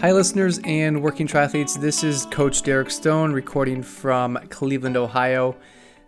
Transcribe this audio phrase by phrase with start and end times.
[0.00, 1.78] Hi, listeners and working triathletes.
[1.78, 5.56] This is Coach Derek Stone recording from Cleveland, Ohio.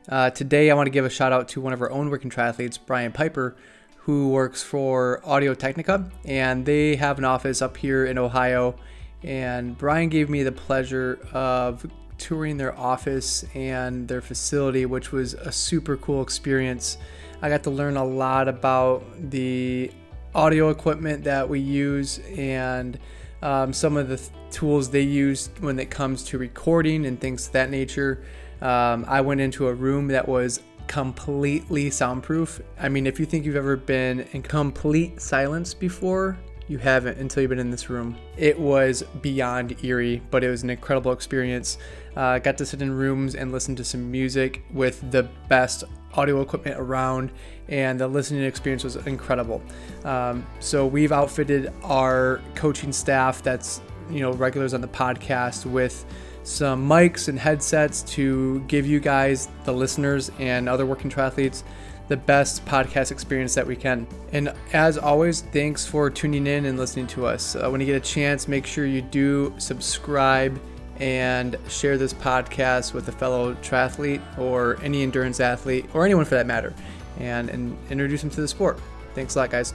[0.09, 2.31] Uh, today, I want to give a shout out to one of our own working
[2.31, 3.55] triathletes, Brian Piper,
[3.97, 8.77] who works for Audio Technica, and they have an office up here in Ohio.
[9.23, 11.85] And Brian gave me the pleasure of
[12.17, 16.97] touring their office and their facility, which was a super cool experience.
[17.43, 19.91] I got to learn a lot about the
[20.35, 22.99] audio equipment that we use and
[23.43, 27.47] um, some of the th- tools they use when it comes to recording and things
[27.47, 28.25] of that nature.
[28.61, 32.61] Um, I went into a room that was completely soundproof.
[32.79, 37.43] I mean, if you think you've ever been in complete silence before, you haven't until
[37.43, 38.17] you've been in this room.
[38.37, 41.79] It was beyond eerie, but it was an incredible experience.
[42.17, 45.85] Uh, got to sit in rooms and listen to some music with the best
[46.15, 47.31] audio equipment around,
[47.69, 49.63] and the listening experience was incredible.
[50.05, 56.05] Um, so we've outfitted our coaching staff that's you know regulars on the podcast with
[56.45, 61.63] some mics and headsets to give you guys, the listeners and other working triathletes,
[62.09, 64.07] the best podcast experience that we can.
[64.33, 67.55] And as always, thanks for tuning in and listening to us.
[67.55, 70.61] Uh, when you get a chance, make sure you do subscribe
[71.03, 76.37] and share this podcast with a fellow triathlete or any endurance athlete or anyone for
[76.37, 76.73] that matter
[77.19, 78.79] and, and introduce them to the sport.
[79.13, 79.75] Thanks a lot, guys.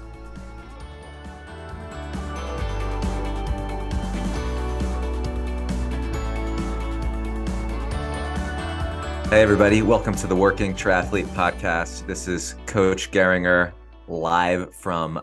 [9.29, 9.81] Hey, everybody.
[9.81, 12.07] Welcome to the Working Triathlete Podcast.
[12.07, 13.73] This is Coach Geringer
[14.07, 15.19] live from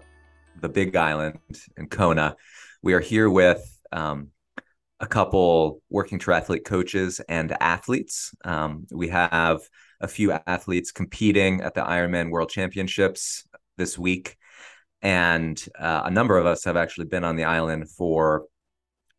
[0.61, 1.39] the Big Island
[1.79, 2.37] in Kona.
[2.83, 4.33] We are here with um,
[5.05, 8.35] a couple working triathlete coaches and athletes.
[8.43, 9.61] Um, we have
[10.01, 14.37] a few athletes competing at the Ironman World Championships this week.
[15.03, 18.47] And uh, a number of us have actually been on the island for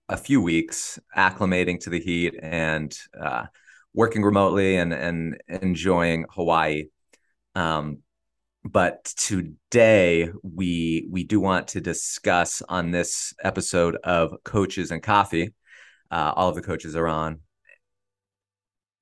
[0.10, 3.44] a few weeks, acclimating to the heat and uh,
[3.94, 6.86] working remotely and, and enjoying Hawaii.
[7.54, 8.00] Um,
[8.64, 15.54] but today we we do want to discuss on this episode of Coaches and Coffee
[16.16, 17.42] uh, all of the coaches are on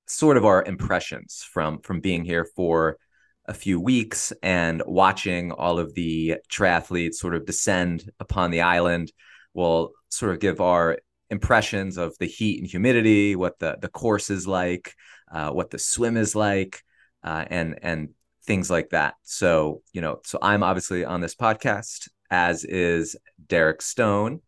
[0.08, 2.98] sort of our impressions from from being here for
[3.46, 9.12] a few weeks and watching all of the triathletes sort of descend upon the island
[9.54, 10.98] will sort of give our
[11.30, 14.96] impressions of the heat and humidity what the the course is like
[15.32, 16.82] uh, what the swim is like
[17.24, 18.10] uh, and and
[18.46, 19.14] things like that.
[19.22, 23.16] So you know so i'm obviously on this podcast as is
[23.48, 24.42] derek stone.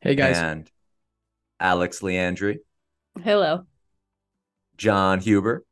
[0.00, 0.38] Hey guys.
[0.38, 0.70] And
[1.60, 2.58] Alex Leandri.
[3.22, 3.64] Hello.
[4.76, 5.64] John Huber.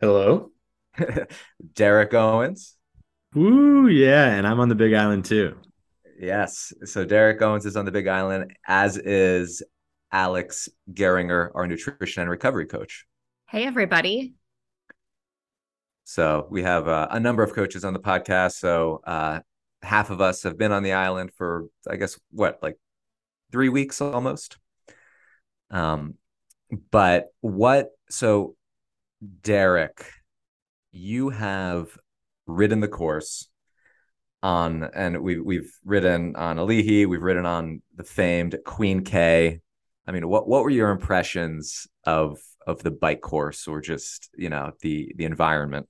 [0.00, 0.50] Hello.
[1.74, 2.76] Derek Owens.
[3.36, 4.26] Ooh, yeah.
[4.26, 5.56] And I'm on the Big Island too.
[6.18, 6.72] Yes.
[6.84, 9.62] So Derek Owens is on the Big Island, as is
[10.12, 13.06] Alex Geringer, our nutrition and recovery coach.
[13.48, 14.34] Hey, everybody.
[16.04, 18.52] So we have uh, a number of coaches on the podcast.
[18.52, 19.40] So uh,
[19.82, 22.78] half of us have been on the island for, I guess, what, like
[23.52, 24.58] three weeks almost.
[25.70, 26.14] Um,
[26.90, 28.56] but what so
[29.42, 30.06] Derek,
[30.92, 31.96] you have
[32.46, 33.48] ridden the course
[34.42, 39.60] on and we've we've ridden on Alii, we've ridden on the famed Queen K.
[40.06, 44.48] I mean, what what were your impressions of of the bike course or just, you
[44.48, 45.86] know, the the environment?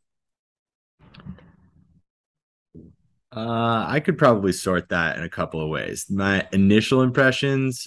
[3.35, 6.07] Uh, I could probably sort that in a couple of ways.
[6.11, 7.87] My initial impressions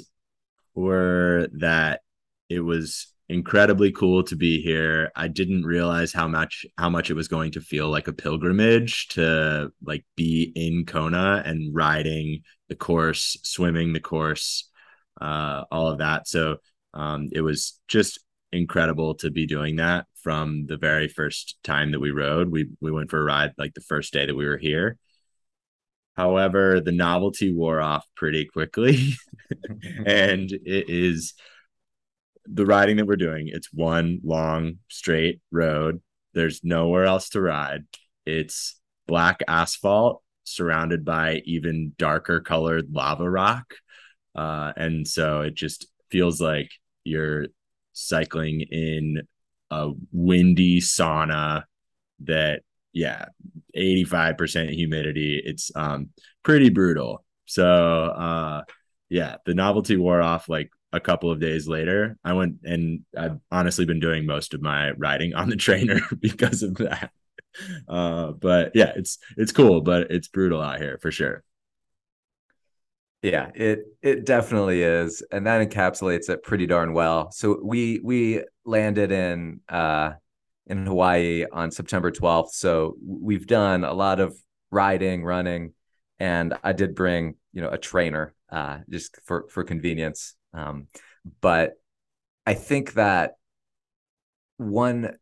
[0.76, 2.02] were that
[2.50, 5.12] it was incredibly cool to be here.
[5.16, 9.08] I didn't realize how much how much it was going to feel like a pilgrimage
[9.10, 14.70] to like be in Kona and riding the course, swimming the course,
[15.22, 16.28] uh, all of that.
[16.28, 16.58] So
[16.94, 18.20] um, it was just
[18.52, 22.50] incredible to be doing that from the very first time that we rode.
[22.50, 24.98] We we went for a ride like the first day that we were here.
[26.16, 29.14] However, the novelty wore off pretty quickly.
[30.06, 31.34] and it is
[32.46, 33.48] the riding that we're doing.
[33.48, 36.02] It's one long straight road.
[36.34, 37.86] There's nowhere else to ride.
[38.26, 43.74] It's black asphalt surrounded by even darker colored lava rock.
[44.36, 46.72] Uh, and so it just feels like
[47.04, 47.48] you're
[47.94, 49.22] cycling in
[49.72, 51.64] a windy sauna
[52.22, 52.64] that
[52.94, 53.26] yeah
[53.76, 56.10] 85% humidity it's um
[56.44, 57.26] pretty brutal.
[57.46, 58.64] So uh
[59.10, 62.18] yeah the novelty wore off like a couple of days later.
[62.24, 66.64] I went and i've honestly been doing most of my riding on the trainer because
[66.64, 67.12] of that.
[67.88, 71.44] Uh but yeah it's it's cool but it's brutal out here for sure.
[73.22, 77.32] Yeah, it it definitely is, and that encapsulates it pretty darn well.
[77.32, 80.14] So we we landed in uh
[80.68, 82.52] in Hawaii on September 12th.
[82.52, 84.36] So we've done a lot of
[84.72, 85.74] riding, running,
[86.20, 90.36] and I did bring, you know, a trainer uh just for for convenience.
[90.54, 90.88] Um
[91.42, 91.74] but
[92.46, 93.34] I think that
[94.58, 95.16] one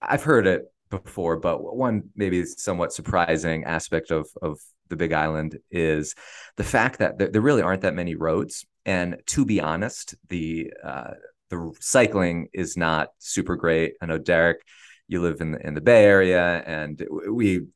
[0.00, 4.58] I've heard it before, but one maybe somewhat surprising aspect of of
[4.88, 6.14] the Big Island is
[6.56, 8.66] the fact that there, there really aren't that many roads.
[8.84, 11.12] And to be honest, the uh,
[11.52, 13.94] the cycling is not super great.
[14.00, 14.62] I know Derek,
[15.06, 17.66] you live in the in the Bay Area, and we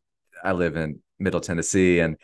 [0.42, 2.16] I live in Middle Tennessee, and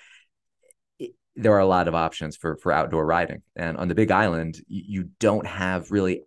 [1.37, 3.43] there are a lot of options for for outdoor riding.
[3.55, 6.23] And on the Big Island, you, you don't have really.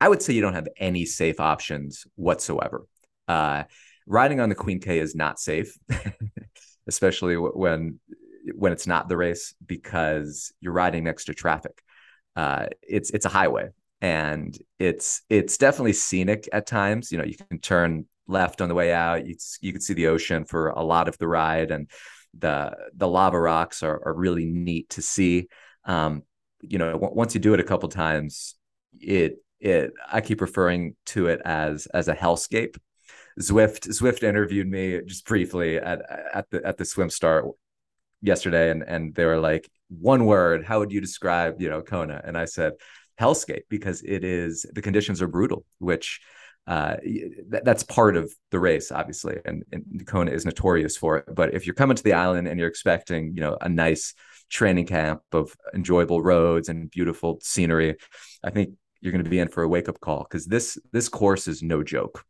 [0.00, 2.86] I would say you don't have any safe options whatsoever.
[3.28, 3.64] Uh,
[4.06, 5.76] riding on the Queen K is not safe.
[6.86, 8.00] especially when
[8.54, 11.82] when it's not the race because you're riding next to traffic.
[12.34, 13.68] Uh, it's it's a highway
[14.00, 17.12] and it's it's definitely scenic at times.
[17.12, 19.26] You know, you can turn left on the way out.
[19.26, 21.90] You you can see the ocean for a lot of the ride, and
[22.38, 25.48] the the lava rocks are are really neat to see.
[25.84, 26.22] Um,
[26.60, 28.54] you know, w- once you do it a couple times,
[29.00, 32.76] it it I keep referring to it as as a hellscape
[33.38, 36.00] Zwift Zwift interviewed me just briefly at
[36.32, 37.46] at the at the swim start
[38.22, 42.20] yesterday, and and they were like, one word, how would you describe you know Kona?
[42.24, 42.72] And I said
[43.20, 46.20] hellscape because it is the conditions are brutal, which
[46.66, 51.24] uh, th- that's part of the race, obviously, and, and Kona is notorious for it.
[51.34, 54.14] But if you're coming to the island and you're expecting, you know, a nice
[54.48, 57.96] training camp of enjoyable roads and beautiful scenery,
[58.44, 61.08] I think you're going to be in for a wake up call because this this
[61.08, 62.24] course is no joke.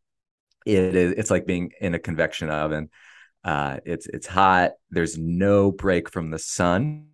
[0.64, 2.90] It is it's like being in a convection oven.
[3.44, 4.72] Uh, it's it's hot.
[4.90, 7.08] There's no break from the sun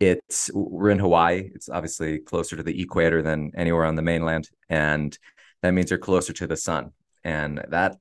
[0.00, 1.50] it's we're in hawaii.
[1.54, 5.16] It's obviously closer to the equator than anywhere on the mainland and
[5.62, 6.92] that means you're closer to the sun
[7.22, 7.96] and that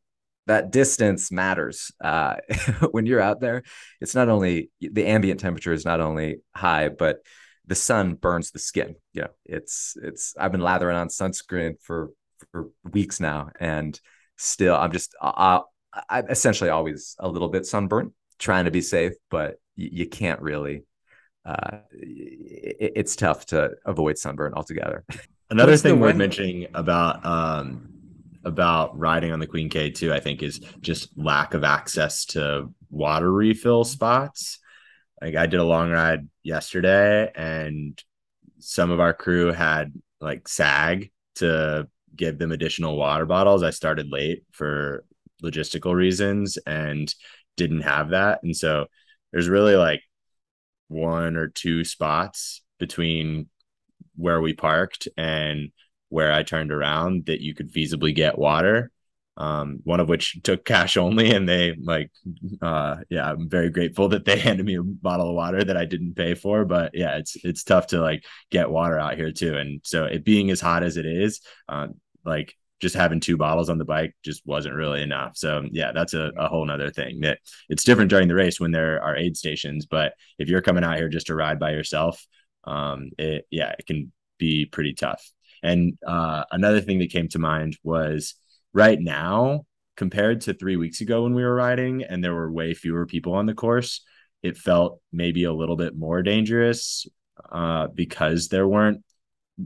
[0.47, 1.91] that distance matters.
[2.03, 2.37] Uh,
[2.91, 3.63] when you're out there
[3.99, 7.19] it's not only the ambient temperature is not only high but
[7.69, 12.09] the sun burns the skin you know it's it's i've been lathering on sunscreen for
[12.51, 14.01] for weeks now and
[14.37, 15.59] still i'm just uh,
[16.09, 20.41] i'm essentially always a little bit sunburnt trying to be safe but you, you can't
[20.41, 20.83] really
[21.49, 25.03] uh, it, it's tough to avoid sunburn altogether
[25.49, 27.89] another What's thing worth mentioning about um
[28.45, 32.73] about riding on the queen k too i think is just lack of access to
[32.89, 34.59] water refill spots
[35.21, 38.01] like i did a long ride yesterday and
[38.59, 43.63] some of our crew had like sag to give them additional water bottles.
[43.63, 45.05] I started late for
[45.41, 47.13] logistical reasons and
[47.55, 48.43] didn't have that.
[48.43, 48.87] And so
[49.31, 50.01] there's really like
[50.89, 53.47] one or two spots between
[54.15, 55.71] where we parked and
[56.09, 58.91] where I turned around that you could feasibly get water.
[59.37, 62.11] Um, one of which took cash only, and they like,
[62.61, 65.85] uh, yeah, I'm very grateful that they handed me a bottle of water that I
[65.85, 66.65] didn't pay for.
[66.65, 70.25] But yeah, it's it's tough to like get water out here too, and so it
[70.25, 71.39] being as hot as it is,
[71.69, 71.87] uh,
[72.25, 75.35] like just having two bottles on the bike just wasn't really enough.
[75.35, 78.71] So yeah, that's a, a whole nother thing that it's different during the race when
[78.71, 82.25] there are aid stations, but if you're coming out here just to ride by yourself,
[82.63, 85.29] um, it, yeah, it can be pretty tough.
[85.61, 88.35] And uh, another thing that came to mind was
[88.73, 89.65] right now
[89.97, 93.33] compared to three weeks ago when we were riding and there were way fewer people
[93.33, 94.01] on the course,
[94.41, 97.05] it felt maybe a little bit more dangerous
[97.51, 99.03] uh, because there weren't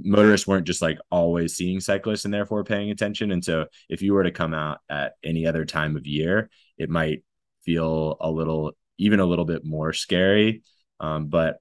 [0.01, 3.31] motorists weren't just like always seeing cyclists and therefore paying attention.
[3.31, 6.89] And so if you were to come out at any other time of year, it
[6.89, 7.23] might
[7.63, 10.63] feel a little, even a little bit more scary.
[10.99, 11.57] Um, but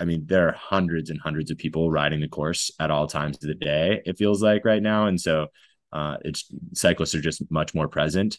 [0.00, 3.36] I mean, there are hundreds and hundreds of people riding the course at all times
[3.36, 5.06] of the day, it feels like right now.
[5.06, 5.48] And so
[5.92, 8.38] uh, it's cyclists are just much more present.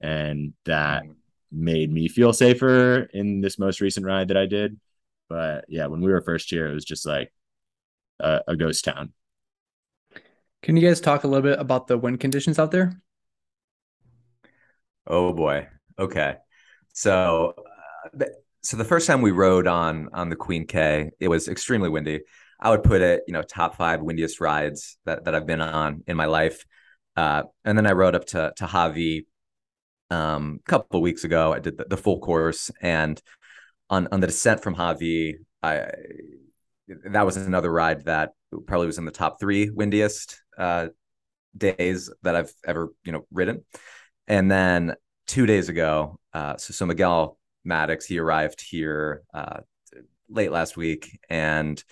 [0.00, 1.04] And that
[1.50, 4.78] made me feel safer in this most recent ride that I did.
[5.28, 7.32] But yeah, when we were first here, it was just like
[8.20, 9.12] a, a ghost town.
[10.62, 13.00] Can you guys talk a little bit about the wind conditions out there?
[15.06, 15.66] Oh boy.
[15.98, 16.36] Okay.
[16.92, 17.54] So,
[18.20, 18.24] uh,
[18.62, 22.20] so the first time we rode on on the Queen K, it was extremely windy.
[22.60, 26.04] I would put it, you know, top five windiest rides that, that I've been on
[26.06, 26.64] in my life.
[27.16, 29.26] Uh, and then I rode up to to Hawi
[30.10, 31.52] um, a couple of weeks ago.
[31.52, 33.20] I did the, the full course, and
[33.90, 35.88] on on the descent from Hawi, I
[36.88, 38.32] that was another ride that
[38.66, 40.88] probably was in the top three windiest uh,
[41.56, 43.64] days that I've ever you know ridden.
[44.28, 44.94] And then
[45.26, 49.60] two days ago, uh, so so Miguel Maddox he arrived here uh,
[50.28, 51.82] late last week, and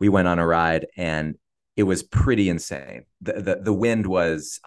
[0.00, 1.36] we went on a ride, and
[1.76, 3.04] it was pretty insane.
[3.20, 4.60] the the The wind was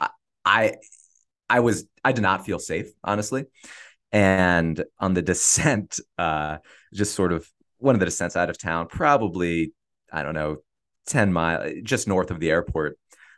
[0.46, 0.76] I
[1.50, 3.46] I was I did not feel safe honestly,
[4.12, 6.58] and on the descent, uh,
[6.94, 7.48] just sort of
[7.80, 9.74] one of the descents out of town, probably
[10.12, 10.58] I don't know,
[11.06, 12.98] ten mile just north of the airport.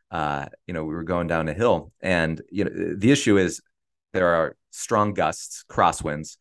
[0.09, 3.61] Uh, you know, we were going down a hill, and you know the issue is
[4.13, 6.37] there are strong gusts, crosswinds,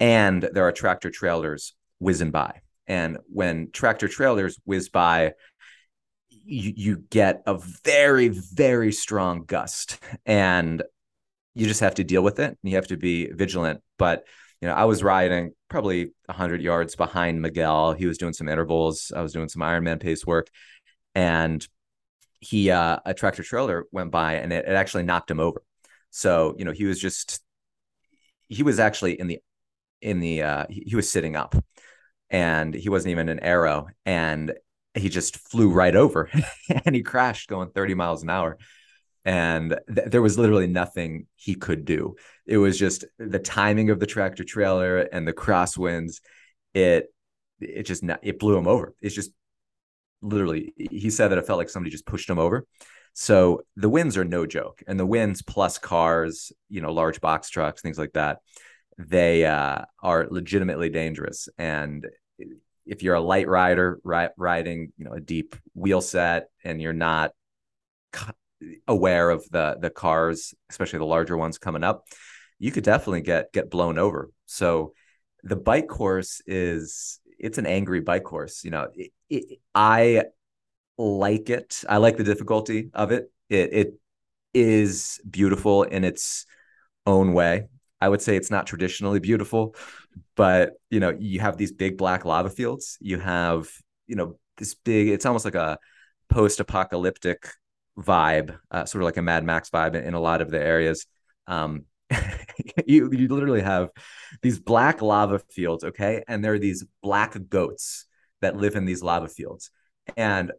[0.00, 2.60] and there are tractor trailers whizzing by.
[2.86, 5.34] And when tractor trailers whiz by,
[6.28, 9.98] you, you get a very, very strong gust.
[10.26, 10.82] And
[11.54, 12.50] you just have to deal with it.
[12.50, 13.80] And You have to be vigilant.
[13.98, 14.24] But
[14.62, 17.94] you know, I was riding probably 100 yards behind Miguel.
[17.94, 19.10] He was doing some intervals.
[19.14, 20.46] I was doing some Ironman pace work,
[21.16, 21.66] and
[22.38, 25.62] he uh, a tractor trailer went by and it, it actually knocked him over.
[26.10, 27.40] So you know, he was just
[28.48, 29.40] he was actually in the
[30.00, 31.56] in the uh, he, he was sitting up,
[32.30, 33.88] and he wasn't even an aero.
[34.06, 34.54] and
[34.94, 36.30] he just flew right over,
[36.84, 38.58] and he crashed going 30 miles an hour
[39.24, 42.16] and th- there was literally nothing he could do.
[42.46, 46.20] It was just the timing of the tractor trailer and the crosswinds.
[46.74, 47.12] It
[47.60, 48.94] it just it blew him over.
[49.00, 49.32] It's just
[50.20, 52.66] literally he said that it felt like somebody just pushed him over.
[53.14, 57.50] So the winds are no joke, and the winds plus cars, you know, large box
[57.50, 58.38] trucks, things like that,
[58.98, 61.48] they uh, are legitimately dangerous.
[61.58, 62.06] And
[62.86, 66.92] if you're a light rider ri- riding, you know, a deep wheel set, and you're
[66.92, 67.32] not
[68.86, 72.04] aware of the the cars, especially the larger ones coming up,
[72.58, 74.30] you could definitely get get blown over.
[74.46, 74.92] So
[75.42, 78.64] the bike course is it's an angry bike course.
[78.64, 80.24] You know, it, it, I
[80.98, 81.82] like it.
[81.88, 83.30] I like the difficulty of it.
[83.48, 83.94] It it
[84.54, 86.46] is beautiful in its
[87.06, 87.66] own way.
[88.00, 89.76] I would say it's not traditionally beautiful,
[90.36, 92.98] but you know, you have these big black lava fields.
[93.00, 93.70] You have,
[94.06, 95.78] you know, this big, it's almost like a
[96.28, 97.48] post-apocalyptic
[97.98, 100.60] vibe, uh, sort of like a Mad Max vibe in, in a lot of the
[100.60, 101.06] areas.
[101.46, 101.84] Um,
[102.86, 103.90] you you literally have
[104.42, 108.06] these black lava fields, okay, and there are these black goats
[108.40, 109.70] that live in these lava fields.
[110.16, 110.52] And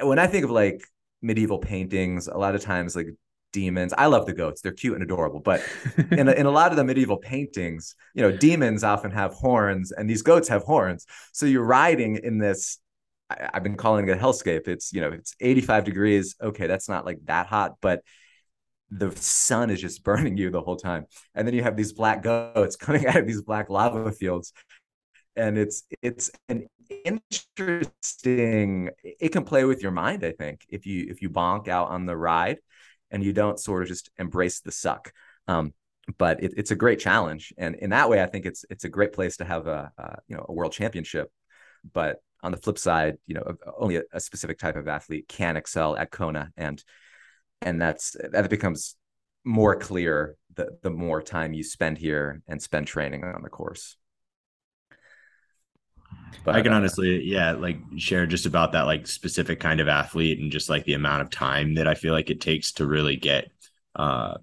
[0.00, 0.82] when I think of like
[1.22, 3.08] medieval paintings, a lot of times like
[3.52, 3.94] demons.
[3.96, 5.40] I love the goats; they're cute and adorable.
[5.40, 5.62] But
[6.10, 9.92] in a, in a lot of the medieval paintings, you know, demons often have horns,
[9.92, 11.06] and these goats have horns.
[11.32, 12.78] So you're riding in this
[13.30, 14.68] I, have been calling it a hellscape.
[14.68, 16.36] It's you know it's 85 degrees.
[16.42, 18.02] Okay, that's not like that hot, but
[18.90, 21.06] the sun is just burning you the whole time.
[21.34, 24.52] And then you have these black goats coming out of these black lava fields,
[25.36, 26.66] and it's it's an
[27.04, 28.90] interesting.
[29.02, 30.24] It can play with your mind.
[30.24, 32.58] I think if you if you bonk out on the ride,
[33.10, 35.12] and you don't sort of just embrace the suck.
[35.46, 35.72] Um,
[36.18, 38.88] but it, it's a great challenge, and in that way, I think it's it's a
[38.88, 41.30] great place to have a, a you know a world championship.
[41.92, 45.56] But on the flip side, you know, only a, a, specific type of athlete can
[45.56, 46.82] excel at Kona, and
[47.62, 48.96] and that's that becomes
[49.44, 53.96] more clear the the more time you spend here and spend training on the course.
[56.44, 59.88] But, I can uh, honestly, yeah, like share just about that like specific kind of
[59.88, 62.86] athlete and just like the amount of time that I feel like it takes to
[62.86, 63.50] really get
[63.96, 64.38] uh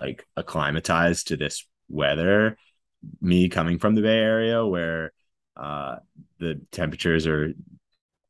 [0.00, 2.56] like acclimatized to this weather.
[3.20, 5.12] Me coming from the Bay Area where
[5.56, 5.96] uh,
[6.38, 7.52] the temperatures are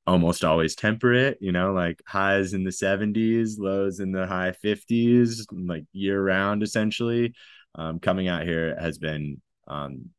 [0.07, 5.47] almost always temperate, you know, like highs in the 70s, lows in the high 50s,
[5.51, 7.35] like year round essentially.
[7.75, 10.11] Um, coming out here has been um,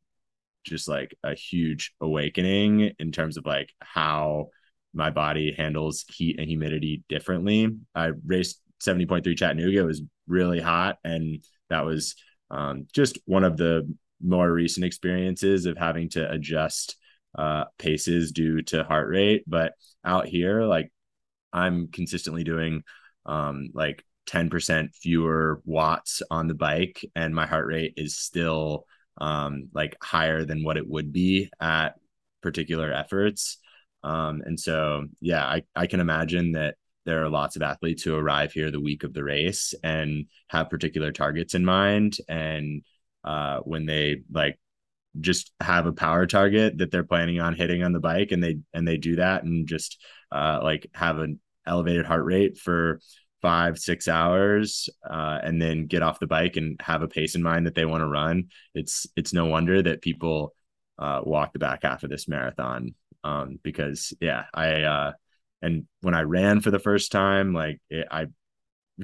[0.64, 4.48] just like a huge awakening in terms of like how
[4.94, 7.68] my body handles heat and humidity differently.
[7.94, 12.14] I raced 70.3 Chattanooga, it was really hot, and that was
[12.50, 16.96] um, just one of the more recent experiences of having to adjust
[17.36, 19.44] uh, paces due to heart rate.
[19.46, 19.72] But
[20.04, 20.92] out here, like
[21.52, 22.82] I'm consistently doing
[23.26, 28.86] um, like 10% fewer watts on the bike, and my heart rate is still
[29.20, 31.94] um, like higher than what it would be at
[32.42, 33.58] particular efforts.
[34.04, 38.14] Um, and so, yeah, I, I can imagine that there are lots of athletes who
[38.14, 42.18] arrive here the week of the race and have particular targets in mind.
[42.28, 42.82] And
[43.28, 44.58] uh, when they like
[45.20, 48.58] just have a power target that they're planning on hitting on the bike and they
[48.72, 50.00] and they do that and just
[50.32, 53.00] uh, like have an elevated heart rate for
[53.42, 57.42] five six hours uh, and then get off the bike and have a pace in
[57.42, 58.44] mind that they want to run
[58.74, 60.54] it's it's no wonder that people
[60.98, 62.94] uh, walk the back half of this marathon.
[63.24, 65.12] Um, because yeah i uh,
[65.60, 68.28] and when i ran for the first time like it, i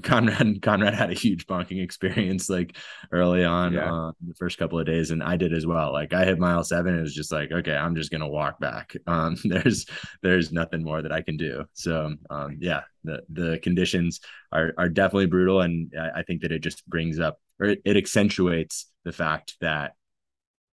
[0.02, 2.76] Conrad Conrad had a huge bonking experience like
[3.12, 3.92] early on yeah.
[3.92, 5.92] uh, the first couple of days, and I did as well.
[5.92, 8.96] Like I hit mile seven, it was just like, okay, I'm just gonna walk back.
[9.06, 9.86] Um, there's
[10.22, 11.64] there's nothing more that I can do.
[11.74, 14.20] So um, yeah, the the conditions
[14.52, 17.82] are are definitely brutal, and I, I think that it just brings up or it,
[17.84, 19.92] it accentuates the fact that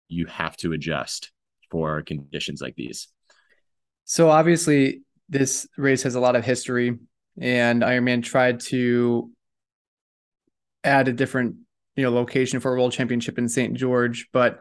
[0.09, 1.33] you have to adjust
[1.71, 3.09] for conditions like these.
[4.05, 6.99] So obviously, this race has a lot of history
[7.41, 9.31] and Ironman tried to
[10.85, 11.57] add a different
[11.97, 13.75] you know location for a world championship in St.
[13.75, 14.61] George, but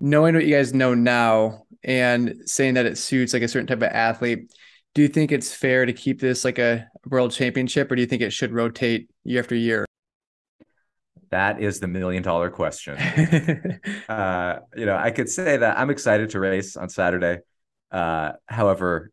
[0.00, 3.78] knowing what you guys know now and saying that it suits like a certain type
[3.78, 4.52] of athlete,
[4.94, 8.06] do you think it's fair to keep this like a world championship, or do you
[8.06, 9.86] think it should rotate year after year?
[11.30, 12.96] That is the million dollar question.
[14.08, 17.38] uh, you know, I could say that I'm excited to race on Saturday.
[17.90, 19.10] Uh, however,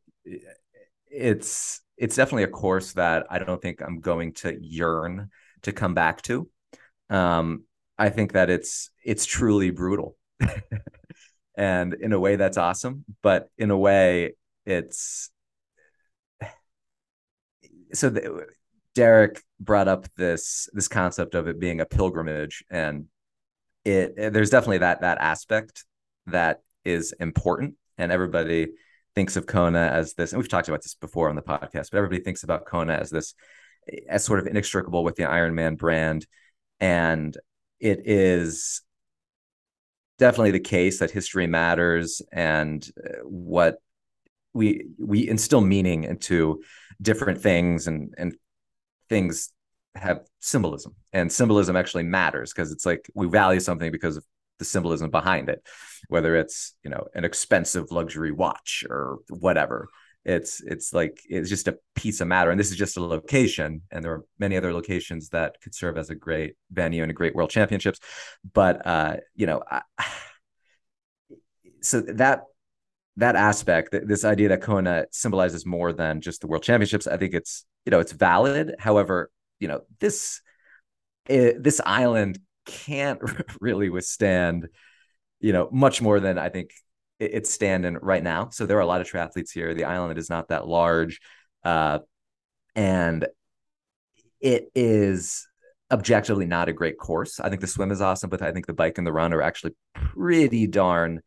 [1.09, 5.29] it's it's definitely a course that I don't think I'm going to yearn
[5.61, 6.49] to come back to.
[7.11, 7.65] Um,
[7.95, 10.17] I think that it's it's truly brutal,
[11.55, 14.33] and in a way that's awesome, but in a way
[14.65, 15.29] it's
[17.93, 18.09] so.
[18.09, 18.47] The,
[18.95, 23.05] Derek brought up this this concept of it being a pilgrimage, and
[23.85, 25.85] it there's definitely that that aspect
[26.25, 28.69] that is important, and everybody
[29.15, 31.95] thinks of Kona as this, and we've talked about this before on the podcast, but
[31.95, 33.33] everybody thinks about Kona as this,
[34.07, 36.25] as sort of inextricable with the Ironman brand.
[36.79, 37.35] And
[37.79, 38.81] it is
[40.17, 43.77] definitely the case that history matters and uh, what
[44.53, 46.61] we we instill meaning into
[47.01, 48.35] different things and and
[49.09, 49.51] things
[49.95, 54.25] have symbolism and symbolism actually matters because it's like we value something because of
[54.61, 55.61] the symbolism behind it
[56.07, 59.87] whether it's you know an expensive luxury watch or whatever.
[60.25, 62.51] It's it's like it's just a piece of matter.
[62.51, 65.97] And this is just a location and there are many other locations that could serve
[65.97, 67.99] as a great venue and a great world championships.
[68.53, 69.81] But uh you know I,
[71.81, 72.43] so that
[73.17, 77.33] that aspect this idea that kona symbolizes more than just the world championships i think
[77.33, 78.75] it's you know it's valid.
[78.79, 80.41] However you know this
[81.29, 83.19] eh, this island can't
[83.61, 84.67] really withstand,
[85.39, 86.71] you know, much more than I think
[87.19, 88.49] it's standing right now.
[88.49, 89.73] So there are a lot of triathletes here.
[89.73, 91.19] The island is not that large.
[91.63, 91.99] Uh,
[92.75, 93.27] and
[94.39, 95.47] it is
[95.91, 97.39] objectively not a great course.
[97.39, 99.41] I think the swim is awesome, but I think the bike and the run are
[99.41, 101.21] actually pretty darn.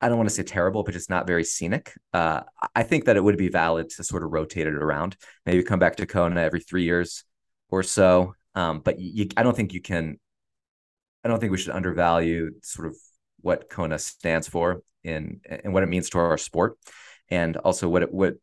[0.00, 1.92] I don't want to say terrible, but just not very scenic.
[2.12, 2.42] Uh,
[2.74, 5.16] I think that it would be valid to sort of rotate it around.
[5.46, 7.24] Maybe come back to Kona every three years
[7.70, 8.34] or so.
[8.54, 10.18] Um, but you, I don't think you can
[11.24, 12.96] I don't think we should undervalue sort of
[13.40, 16.78] what Kona stands for in and what it means to our sport,
[17.28, 18.34] and also what it what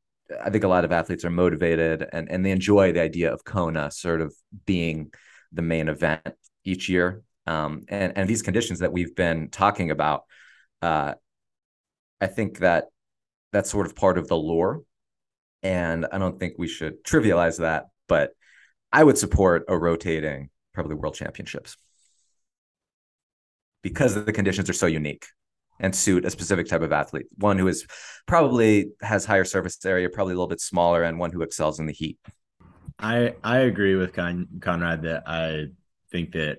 [0.44, 3.44] I think a lot of athletes are motivated and and they enjoy the idea of
[3.44, 4.34] Kona sort of
[4.66, 5.12] being
[5.52, 7.24] the main event each year.
[7.48, 10.24] Um, and and these conditions that we've been talking about,
[10.82, 11.16] uh,
[12.22, 12.86] I think that
[13.52, 14.84] that's sort of part of the lore,
[15.64, 17.86] and I don't think we should trivialize that.
[18.08, 18.32] But
[18.92, 21.76] I would support a rotating probably world championships
[23.82, 25.26] because the conditions are so unique
[25.80, 27.28] and suit a specific type of athlete.
[27.38, 27.86] One who is
[28.28, 31.86] probably has higher surface area, probably a little bit smaller, and one who excels in
[31.86, 32.20] the heat.
[32.98, 35.68] I I agree with Con- Conrad that I
[36.12, 36.58] think that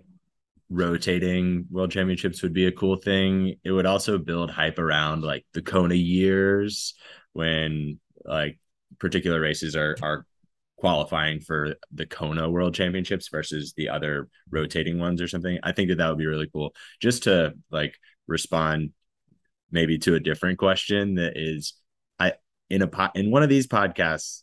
[0.71, 3.57] rotating world championships would be a cool thing.
[3.65, 6.95] It would also build hype around like the Kona years
[7.33, 8.59] when like
[8.99, 10.27] particular races are are
[10.81, 15.59] qualifying for the Kona World Championships versus the other rotating ones or something.
[15.63, 16.75] I think that that would be really cool.
[17.01, 18.93] Just to like respond
[19.71, 21.75] maybe to a different question that is
[22.19, 22.33] I
[22.69, 24.43] in a pot in one of these podcasts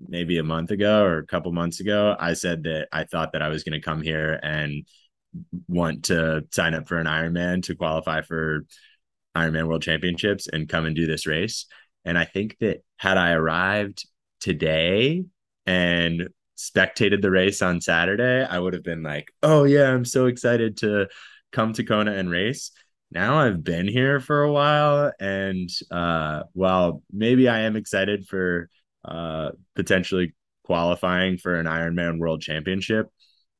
[0.00, 3.42] maybe a month ago or a couple months ago I said that I thought that
[3.42, 4.86] I was going to come here and
[5.68, 8.66] want to sign up for an Ironman to qualify for
[9.36, 11.66] Ironman World Championships and come and do this race.
[12.04, 14.06] And I think that had I arrived
[14.40, 15.24] today
[15.70, 20.26] and spectated the race on Saturday, I would have been like, oh, yeah, I'm so
[20.26, 21.06] excited to
[21.52, 22.72] come to Kona and race.
[23.12, 25.12] Now I've been here for a while.
[25.20, 28.68] And uh, while maybe I am excited for
[29.04, 33.06] uh, potentially qualifying for an Ironman World Championship,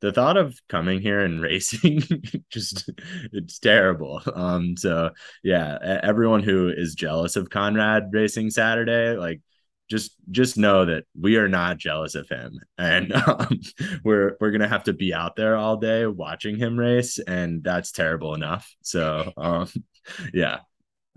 [0.00, 2.02] the thought of coming here and racing
[2.50, 2.88] just
[3.34, 5.10] it's terrible um so
[5.44, 9.42] yeah everyone who is jealous of conrad racing saturday like
[9.90, 13.60] just just know that we are not jealous of him and um,
[14.04, 17.92] we're we're gonna have to be out there all day watching him race and that's
[17.92, 19.68] terrible enough so um,
[20.32, 20.58] yeah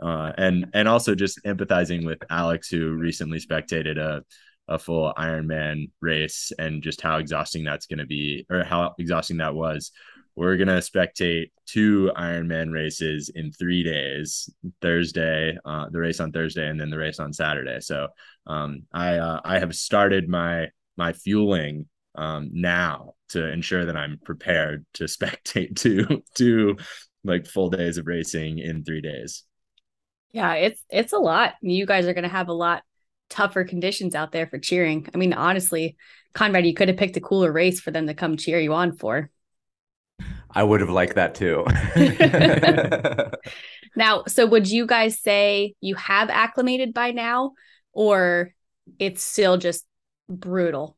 [0.01, 4.23] uh, and and also just empathizing with alex who recently spectated a
[4.67, 9.53] a full Ironman race and just how exhausting that's to be or how exhausting that
[9.53, 9.91] was.
[10.35, 14.49] We're to spectate two Ironman races in three days
[14.81, 17.79] Thursday, uh, the race on Thursday, and then the race on Saturday.
[17.81, 18.07] So
[18.47, 24.19] um, I, uh, I have started my, my fueling um, now to ensure that I'm
[24.23, 26.77] prepared to spectate two, two
[27.23, 29.43] like full days of racing in three days.
[30.31, 31.53] Yeah, it's it's a lot.
[31.61, 32.83] You guys are to have a lot
[33.29, 35.07] tougher conditions out there for cheering.
[35.13, 35.95] I mean, honestly,
[36.33, 38.97] Conrad, you could have picked a cooler race for them to come cheer you on
[38.97, 39.29] for.
[40.53, 41.65] I would have liked that too.
[43.95, 47.53] now, so would you guys say you have acclimated by now
[47.91, 48.53] or
[48.99, 49.85] it's still just
[50.29, 50.97] brutal?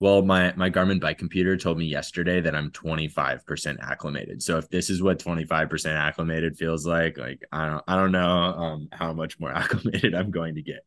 [0.00, 4.42] Well, my my Garmin bike computer told me yesterday that I'm 25% acclimated.
[4.42, 8.28] So if this is what 25% acclimated feels like, like I don't I don't know
[8.28, 10.84] um, how much more acclimated I'm going to get.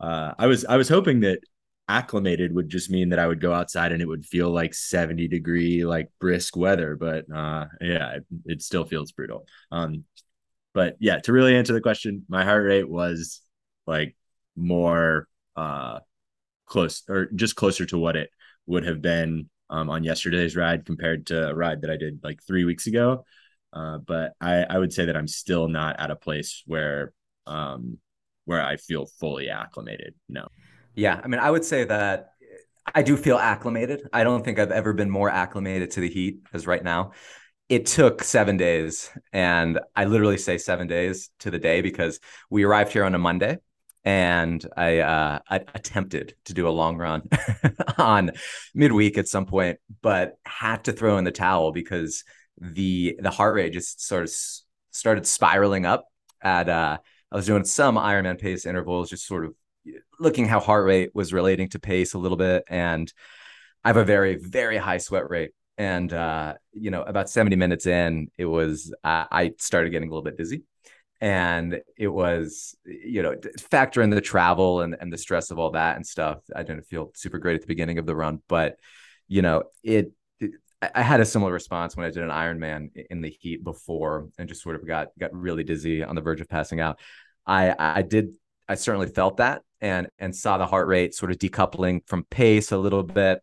[0.00, 1.40] Uh, I was I was hoping that
[1.88, 5.28] acclimated would just mean that I would go outside and it would feel like 70
[5.28, 9.46] degree like brisk weather, but uh, yeah, it, it still feels brutal.
[9.70, 10.04] Um,
[10.74, 13.40] but yeah, to really answer the question, my heart rate was
[13.86, 14.16] like
[14.56, 16.00] more uh
[16.66, 18.30] close or just closer to what it
[18.66, 22.42] would have been um, on yesterday's ride compared to a ride that I did like
[22.42, 23.24] three weeks ago.
[23.72, 27.12] Uh, but I, I would say that I'm still not at a place where
[27.46, 27.98] um,
[28.44, 30.14] where I feel fully acclimated.
[30.28, 30.48] No.
[30.96, 32.30] Yeah, I mean, I would say that
[32.92, 34.08] I do feel acclimated.
[34.12, 37.12] I don't think I've ever been more acclimated to the heat as right now.
[37.68, 42.64] It took seven days, and I literally say seven days to the day because we
[42.64, 43.58] arrived here on a Monday
[44.04, 47.28] and I, uh, I attempted to do a long run
[47.98, 48.30] on
[48.72, 52.22] midweek at some point, but had to throw in the towel because
[52.58, 54.30] the the heart rate just sort of
[54.92, 56.06] started spiraling up.
[56.40, 56.98] At uh,
[57.32, 59.54] I was doing some Ironman pace intervals, just sort of
[60.18, 63.12] looking how heart rate was relating to pace a little bit, and
[63.84, 65.52] I have a very very high sweat rate.
[65.78, 70.12] And uh, you know, about seventy minutes in, it was uh, I started getting a
[70.12, 70.62] little bit dizzy.
[71.18, 73.36] And it was you know
[73.70, 76.86] factor in the travel and, and the stress of all that and stuff i didn't
[76.86, 78.42] feel super great at the beginning of the run.
[78.48, 78.76] But
[79.26, 80.52] you know it, it
[80.94, 84.46] i had a similar response when i did an ironman in the heat before and
[84.46, 87.00] just sort of got got really dizzy on the verge of passing out.
[87.46, 88.34] I i did
[88.68, 92.72] i certainly felt that and and saw the heart rate sort of decoupling from pace
[92.72, 93.40] a little bit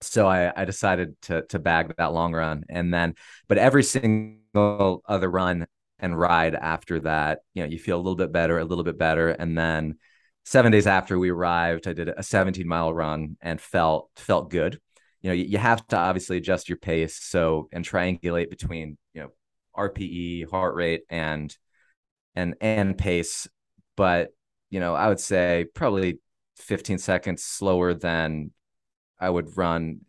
[0.00, 3.14] so I, I decided to to bag that long run and then
[3.48, 5.66] but every single other run
[6.02, 8.98] and ride after that, you know, you feel a little bit better, a little bit
[8.98, 9.30] better.
[9.30, 9.98] And then
[10.44, 14.80] seven days after we arrived, I did a 17 mile run and felt felt good.
[15.22, 19.22] You know, you, you have to obviously adjust your pace so and triangulate between, you
[19.22, 19.28] know,
[19.76, 21.56] RPE, heart rate, and
[22.34, 23.46] and and pace.
[23.96, 24.30] But,
[24.72, 26.18] you know, I would say probably
[26.56, 28.52] 15 seconds slower than
[29.20, 30.00] I would run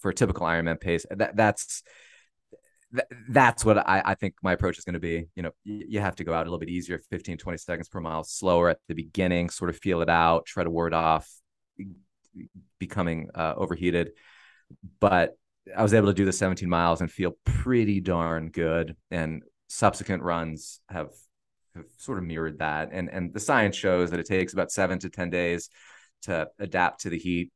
[0.00, 1.04] for a typical Ironman pace.
[1.10, 1.82] That that's
[2.94, 5.26] th- that's what I, I think my approach is going to be.
[5.34, 7.88] You know, you, you have to go out a little bit easier, 15, 20 seconds
[7.88, 11.28] per mile slower at the beginning, sort of feel it out, try to ward off
[12.78, 14.12] becoming uh, overheated.
[15.00, 15.36] But
[15.76, 18.94] I was able to do the 17 miles and feel pretty darn good.
[19.10, 21.08] And subsequent runs have,
[21.74, 22.90] have sort of mirrored that.
[22.92, 25.70] And and the science shows that it takes about seven to 10 days
[26.22, 27.50] to adapt to the heat.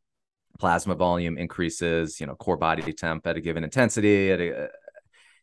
[0.59, 4.68] Plasma volume increases, you know, core body temp at a given intensity at a,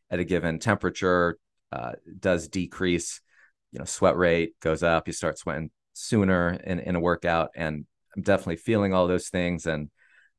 [0.09, 1.37] at a given temperature
[1.71, 3.21] uh, does decrease.
[3.71, 5.07] You know, sweat rate goes up.
[5.07, 7.85] You start sweating sooner in, in a workout, and
[8.15, 9.65] I'm definitely feeling all those things.
[9.65, 9.89] And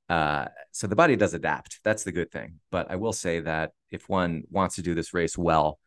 [0.08, 1.80] uh, so the body does adapt.
[1.84, 2.60] That's the good thing.
[2.70, 5.78] But I will say that if one wants to do this race well,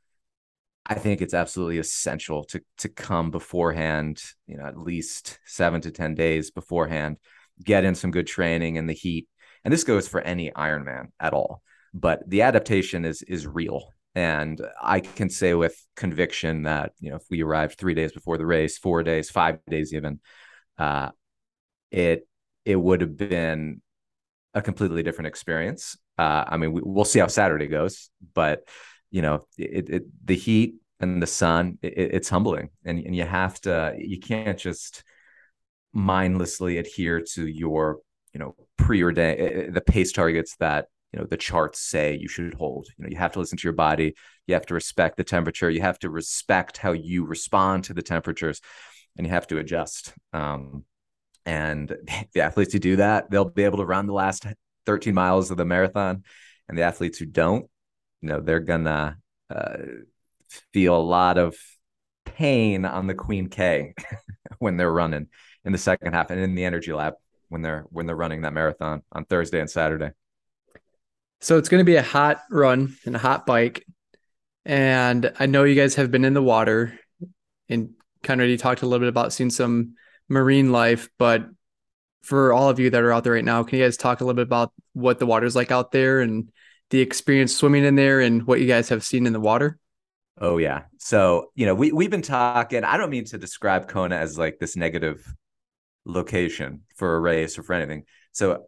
[0.89, 4.21] I think it's absolutely essential to to come beforehand.
[4.47, 7.17] You know, at least seven to ten days beforehand,
[7.63, 9.28] get in some good training in the heat.
[9.63, 11.62] And this goes for any Ironman at all
[11.93, 17.15] but the adaptation is is real and i can say with conviction that you know
[17.15, 20.19] if we arrived three days before the race four days five days even
[20.78, 21.10] uh,
[21.91, 22.28] it
[22.65, 23.82] it would have been
[24.54, 28.63] a completely different experience uh, i mean we, will see how saturday goes but
[29.12, 32.69] you know it, it the heat and the sun it, it's humbling.
[32.86, 35.04] And, and you have to you can't just
[35.93, 38.00] mindlessly adhere to your
[38.34, 42.28] you know preordained eh, eh, the pace targets that you know the charts say you
[42.28, 42.88] should hold.
[42.98, 44.15] You know you have to listen to your body.
[44.48, 45.69] You have to respect the temperature.
[45.69, 48.62] You have to respect how you respond to the temperatures
[49.17, 50.13] and you have to adjust.
[50.34, 50.86] Um,
[51.45, 51.95] and
[52.34, 54.45] the athletes who do that they'll be able to run the last
[54.86, 56.24] 13 miles of the marathon
[56.67, 57.69] and the athletes who don't
[58.21, 59.17] you know they're gonna
[59.49, 59.77] uh,
[60.73, 61.55] feel a lot of
[62.25, 63.93] pain on the queen k
[64.60, 65.27] when they're running
[65.65, 67.13] in the second half and in the energy lab
[67.49, 70.12] when they're when they're running that marathon on Thursday and Saturday.
[71.41, 73.86] So it's going to be a hot run and a hot bike.
[74.65, 76.99] And I know you guys have been in the water
[77.69, 77.91] and
[78.23, 79.95] kind of already talked a little bit about seeing some
[80.27, 81.47] marine life, but
[82.23, 84.25] for all of you that are out there right now, can you guys talk a
[84.25, 86.51] little bit about what the water's like out there and
[86.89, 89.78] the experience swimming in there and what you guys have seen in the water?
[90.39, 90.84] Oh yeah.
[90.97, 94.58] So, you know, we we've been talking, I don't mean to describe Kona as like
[94.60, 95.21] this negative
[96.06, 98.04] location for a race or for anything.
[98.32, 98.65] So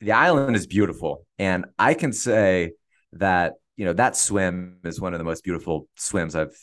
[0.00, 1.26] the island is beautiful.
[1.38, 2.72] And I can say
[3.12, 6.56] that, you know, that swim is one of the most beautiful swims I've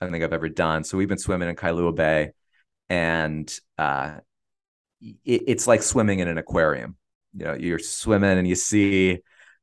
[0.00, 0.82] I think I've ever done.
[0.82, 2.30] So we've been swimming in Kailua Bay
[2.88, 4.18] and uh
[5.00, 6.96] it, it's like swimming in an aquarium.
[7.34, 9.20] You know, you're swimming and you see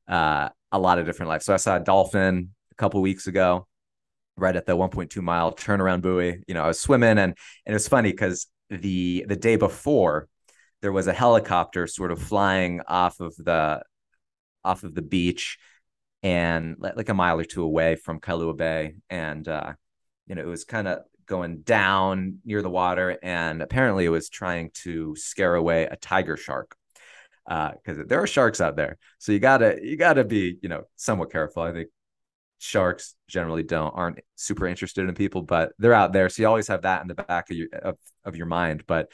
[0.07, 1.43] uh, a lot of different life.
[1.43, 3.67] So I saw a dolphin a couple weeks ago,
[4.37, 6.43] right at the 1.2 mile turnaround buoy.
[6.47, 10.27] You know, I was swimming and and it was funny because the the day before
[10.81, 13.81] there was a helicopter sort of flying off of the
[14.63, 15.57] off of the beach
[16.21, 19.73] and like a mile or two away from Kailua Bay, and uh,
[20.27, 24.29] you know it was kind of going down near the water, and apparently it was
[24.29, 26.75] trying to scare away a tiger shark
[27.49, 28.97] because uh, there are sharks out there.
[29.17, 31.63] So you gotta you gotta be you know somewhat careful.
[31.63, 31.89] I think
[32.59, 36.29] sharks generally don't aren't super interested in people, but they're out there.
[36.29, 38.83] So you always have that in the back of your of, of your mind.
[38.85, 39.11] But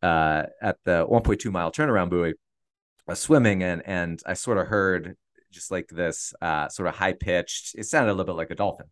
[0.00, 4.68] uh, at the 1.2 mile turnaround buoy, I was swimming and and I sort of
[4.68, 5.16] heard
[5.50, 7.74] just like this uh, sort of high pitched.
[7.76, 8.86] It sounded a little bit like a dolphin.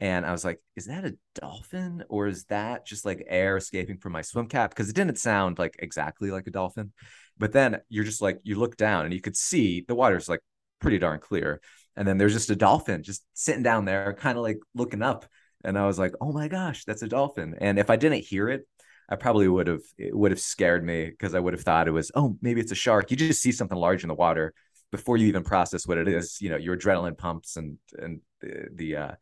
[0.00, 3.98] And I was like, is that a dolphin or is that just like air escaping
[3.98, 4.70] from my swim cap?
[4.70, 6.92] Because it didn't sound like exactly like a dolphin.
[7.38, 10.40] But then you're just like, you look down and you could see the water's like
[10.80, 11.60] pretty darn clear.
[11.96, 15.26] And then there's just a dolphin just sitting down there, kind of like looking up.
[15.64, 17.56] And I was like, oh my gosh, that's a dolphin.
[17.60, 18.66] And if I didn't hear it,
[19.08, 21.92] I probably would have, it would have scared me because I would have thought it
[21.92, 23.10] was, oh, maybe it's a shark.
[23.10, 24.54] You just see something large in the water
[24.92, 26.40] before you even process what it is.
[26.40, 29.12] You know, your adrenaline pumps and, and the, the, uh,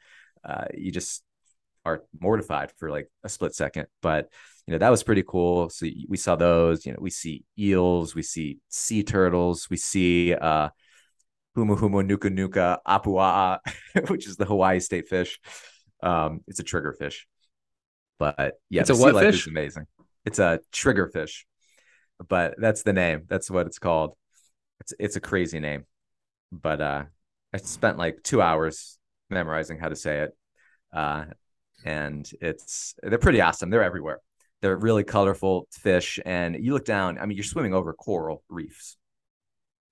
[0.45, 1.23] uh, you just
[1.87, 3.87] are mortified for like a split second.
[4.03, 4.29] But
[4.67, 5.71] you know that was pretty cool.
[5.71, 6.85] So we saw those.
[6.85, 10.71] You know, we see eels, we see sea turtles, we see uh,
[11.57, 13.59] humuhumunukunukuapua'a,
[14.09, 15.39] which is the Hawaii state fish.
[16.03, 17.29] Um, it's a trigger fish.
[18.19, 19.43] But yeah, it's a what fish?
[19.43, 19.87] is amazing.
[20.25, 21.47] It's a trigger fish,
[22.29, 23.23] but that's the name.
[23.29, 24.15] That's what it's called.
[24.81, 25.85] It's it's a crazy name,
[26.51, 27.05] but uh,
[27.55, 28.99] I spent like two hours
[29.31, 30.37] memorizing how to say it.
[30.93, 31.27] Uh,
[31.87, 33.71] and it's they're pretty awesome.
[33.71, 34.21] They're everywhere.
[34.61, 37.19] They're really colorful fish, and you look down.
[37.19, 38.97] I mean, you're swimming over coral reefs.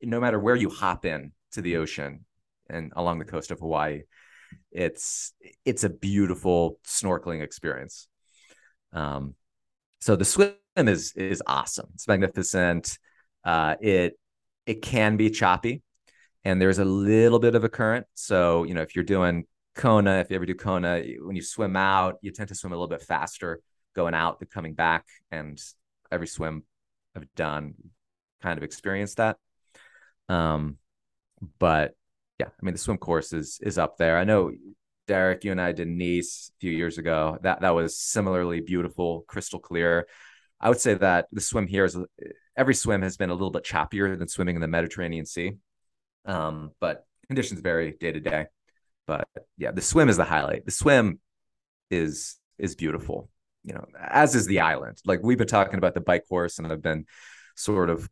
[0.03, 2.25] No matter where you hop in to the ocean
[2.69, 4.03] and along the coast of Hawaii,
[4.73, 5.33] it's
[5.65, 8.09] it's a beautiful snorkeling experience.
[8.93, 9.35] Um,
[10.01, 11.91] so the swim is is awesome.
[11.95, 12.99] It's magnificent.
[13.45, 14.19] Uh, it
[14.67, 15.83] it can be choppy
[16.45, 18.07] and there's a little bit of a current.
[18.15, 21.77] So, you know, if you're doing Kona, if you ever do Kona, when you swim
[21.77, 23.61] out, you tend to swim a little bit faster
[23.95, 25.07] going out than coming back.
[25.31, 25.61] And
[26.11, 26.65] every swim
[27.17, 27.75] I've done
[28.43, 29.37] kind of experienced that.
[30.29, 30.79] Um,
[31.59, 31.95] but
[32.39, 34.17] yeah, I mean the swim course is is up there.
[34.17, 34.53] I know
[35.07, 37.39] Derek, you and I did Nice a few years ago.
[37.43, 40.07] That that was similarly beautiful, crystal clear.
[40.61, 41.97] I would say that the swim here is
[42.57, 45.53] every swim has been a little bit choppier than swimming in the Mediterranean Sea.
[46.25, 48.47] Um, but conditions vary day to day.
[49.07, 50.65] But yeah, the swim is the highlight.
[50.65, 51.21] The swim
[51.91, 53.31] is is beautiful,
[53.65, 54.99] you know, as is the island.
[55.05, 57.07] Like we've been talking about the bike course, and I've been
[57.57, 58.09] sort of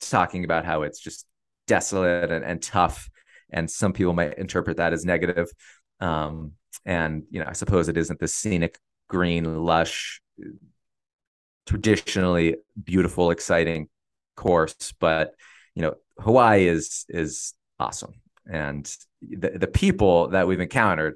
[0.00, 1.26] talking about how it's just
[1.66, 3.08] desolate and, and tough.
[3.50, 5.48] And some people might interpret that as negative.
[6.00, 6.52] Um,
[6.84, 10.20] and you know, I suppose it isn't the scenic, green, lush,
[11.66, 13.88] traditionally beautiful, exciting
[14.36, 15.34] course, but
[15.74, 18.14] you know, Hawaii is is awesome,
[18.50, 21.14] and the the people that we've encountered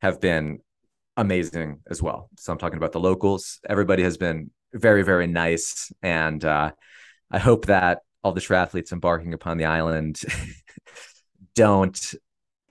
[0.00, 0.60] have been
[1.16, 2.30] amazing as well.
[2.38, 3.60] So I'm talking about the locals.
[3.68, 6.72] Everybody has been very very nice, and uh,
[7.30, 10.20] I hope that all the triathletes embarking upon the island
[11.54, 12.14] don't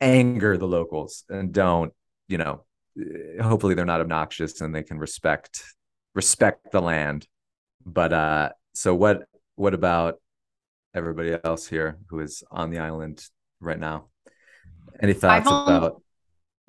[0.01, 1.93] anger the locals and don't
[2.27, 2.63] you know
[3.41, 5.63] hopefully they're not obnoxious and they can respect
[6.15, 7.27] respect the land
[7.85, 9.23] but uh so what
[9.55, 10.21] what about
[10.93, 13.21] everybody else here who is on the island
[13.59, 14.05] right now.
[15.01, 16.01] Any thoughts home, about?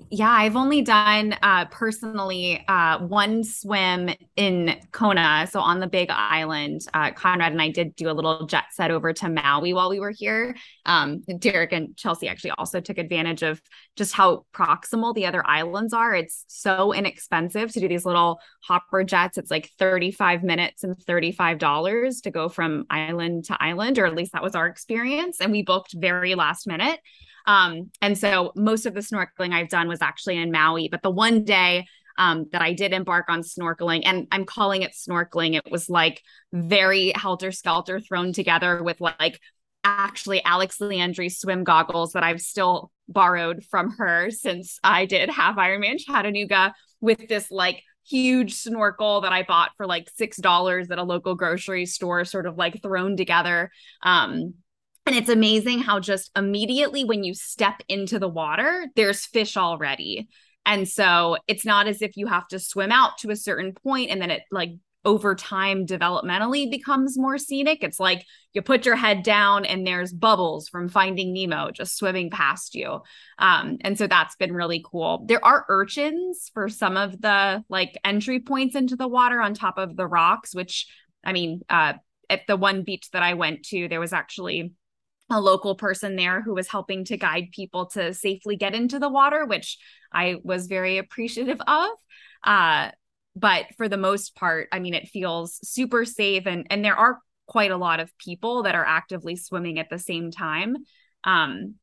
[0.09, 5.47] Yeah, I've only done uh, personally uh, one swim in Kona.
[5.49, 8.91] So on the Big Island, uh, Conrad and I did do a little jet set
[8.91, 10.55] over to Maui while we were here.
[10.85, 13.61] Um, Derek and Chelsea actually also took advantage of
[13.95, 16.15] just how proximal the other islands are.
[16.15, 19.37] It's so inexpensive to do these little hopper jets.
[19.37, 24.33] It's like 35 minutes and $35 to go from island to island, or at least
[24.33, 25.39] that was our experience.
[25.39, 26.99] And we booked very last minute.
[27.45, 31.09] Um, and so most of the snorkeling I've done was actually in Maui, but the
[31.09, 31.85] one day
[32.17, 36.21] um, that I did embark on snorkeling, and I'm calling it snorkeling, it was like
[36.53, 39.39] very helter skelter thrown together with like
[39.83, 45.55] actually Alex Leandri swim goggles that I've still borrowed from her since I did have
[45.55, 50.97] Ironman Chattanooga with this like huge snorkel that I bought for like six dollars at
[50.99, 53.71] a local grocery store, sort of like thrown together.
[54.03, 54.55] Um,
[55.05, 60.27] and it's amazing how just immediately when you step into the water, there's fish already.
[60.65, 64.11] And so it's not as if you have to swim out to a certain point
[64.11, 64.71] and then it like
[65.03, 67.83] over time developmentally becomes more scenic.
[67.83, 72.29] It's like you put your head down and there's bubbles from finding Nemo just swimming
[72.29, 73.01] past you.
[73.39, 75.25] Um, and so that's been really cool.
[75.27, 79.79] There are urchins for some of the like entry points into the water on top
[79.79, 80.85] of the rocks, which
[81.23, 81.93] I mean, uh,
[82.29, 84.73] at the one beach that I went to, there was actually
[85.31, 89.09] a local person there who was helping to guide people to safely get into the
[89.09, 89.77] water, which
[90.11, 91.89] I was very appreciative of.
[92.43, 92.91] Uh,
[93.35, 97.19] but for the most part, I mean, it feels super safe, and and there are
[97.47, 100.77] quite a lot of people that are actively swimming at the same time.
[101.23, 101.75] Um,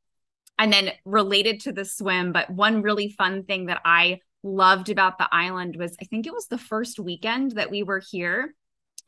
[0.58, 5.18] and then related to the swim, but one really fun thing that I loved about
[5.18, 8.54] the island was I think it was the first weekend that we were here.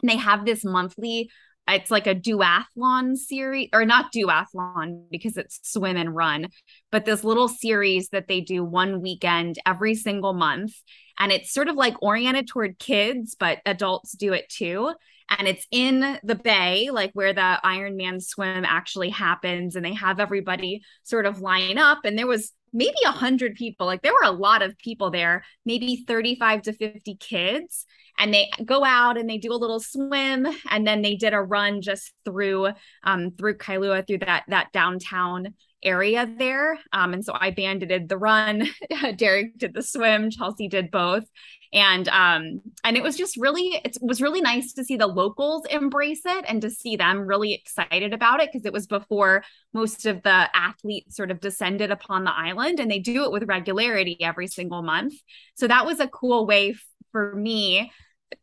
[0.01, 1.31] And they have this monthly
[1.75, 6.49] it's like a duathlon series or not duathlon because it's swim and run
[6.91, 10.73] but this little series that they do one weekend every single month.
[11.19, 14.93] And it's sort of like oriented toward kids but adults do it too.
[15.39, 19.77] And it's in the bay like where the ironman swim actually happens.
[19.77, 22.01] And they have everybody sort of line up.
[22.05, 26.05] And there was maybe 100 people like there were a lot of people there maybe
[26.07, 27.87] 35 to 50 kids
[28.19, 31.41] and they go out and they do a little swim and then they did a
[31.41, 32.69] run just through
[33.05, 36.79] um through Kailua through that that downtown area there.
[36.93, 38.69] Um and so I banded the run
[39.17, 41.25] Derek did the swim Chelsea did both.
[41.73, 45.65] And um and it was just really it was really nice to see the locals
[45.71, 50.07] embrace it and to see them really excited about it because it was before most
[50.07, 54.23] of the athletes sort of descended upon the island and they do it with regularity
[54.23, 55.15] every single month.
[55.55, 56.75] So that was a cool way
[57.13, 57.91] for me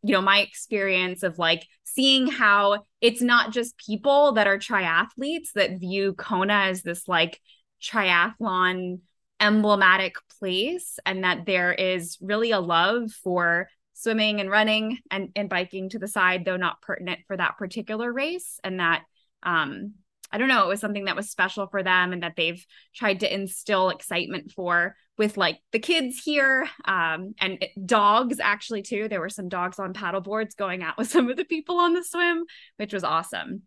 [0.02, 5.52] you know my experience of like seeing how it's not just people that are triathletes
[5.54, 7.40] that view kona as this like
[7.82, 9.00] triathlon
[9.40, 15.48] emblematic place and that there is really a love for swimming and running and, and
[15.48, 19.02] biking to the side though not pertinent for that particular race and that
[19.42, 19.94] um
[20.30, 22.64] I don't know, it was something that was special for them and that they've
[22.94, 29.08] tried to instill excitement for with like the kids here um, and dogs actually too.
[29.08, 31.94] There were some dogs on paddle boards going out with some of the people on
[31.94, 32.44] the swim
[32.76, 33.62] which was awesome.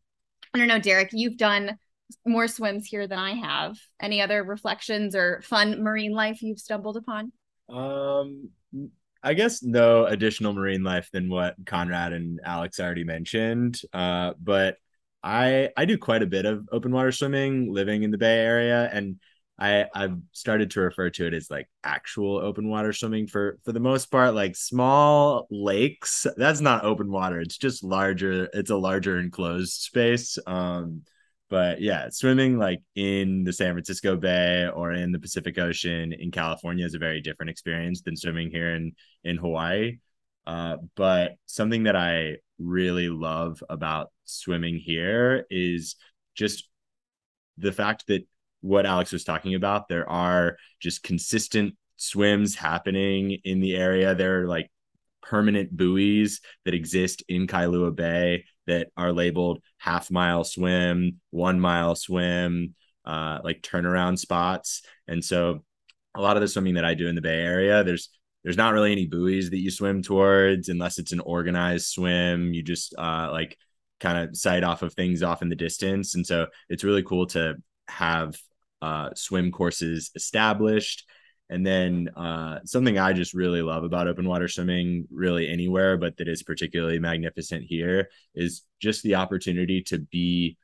[0.53, 1.77] I don't know derek you've done
[2.25, 3.77] more swims here than i have.
[4.01, 7.31] Any other reflections or fun marine life you've stumbled upon?
[7.69, 8.49] Um
[9.23, 14.77] i guess no additional marine life than what conrad and alex already mentioned uh but
[15.23, 18.89] i i do quite a bit of open water swimming living in the bay area
[18.91, 19.19] and
[19.61, 23.71] I I've started to refer to it as like actual open water swimming for for
[23.71, 26.25] the most part like small lakes.
[26.35, 27.39] That's not open water.
[27.39, 31.03] It's just larger it's a larger enclosed space um
[31.49, 36.31] but yeah swimming like in the San Francisco Bay or in the Pacific Ocean in
[36.31, 39.99] California is a very different experience than swimming here in in Hawaii
[40.47, 45.95] uh but something that I really love about swimming here is
[46.35, 46.67] just
[47.57, 48.27] the fact that
[48.61, 49.87] what Alex was talking about.
[49.87, 54.15] There are just consistent swims happening in the area.
[54.15, 54.71] There are like
[55.21, 61.95] permanent buoys that exist in Kailua Bay that are labeled half mile swim, one mile
[61.95, 64.83] swim, uh, like turnaround spots.
[65.07, 65.63] And so
[66.15, 68.09] a lot of the swimming that I do in the Bay Area, there's
[68.43, 72.53] there's not really any buoys that you swim towards unless it's an organized swim.
[72.53, 73.57] You just uh, like
[74.01, 76.15] kind of sight off of things off in the distance.
[76.15, 77.55] And so it's really cool to
[77.87, 78.35] have
[78.81, 81.05] uh, swim courses established.
[81.49, 86.17] And then uh, something I just really love about open water swimming, really anywhere, but
[86.17, 90.57] that is particularly magnificent here, is just the opportunity to be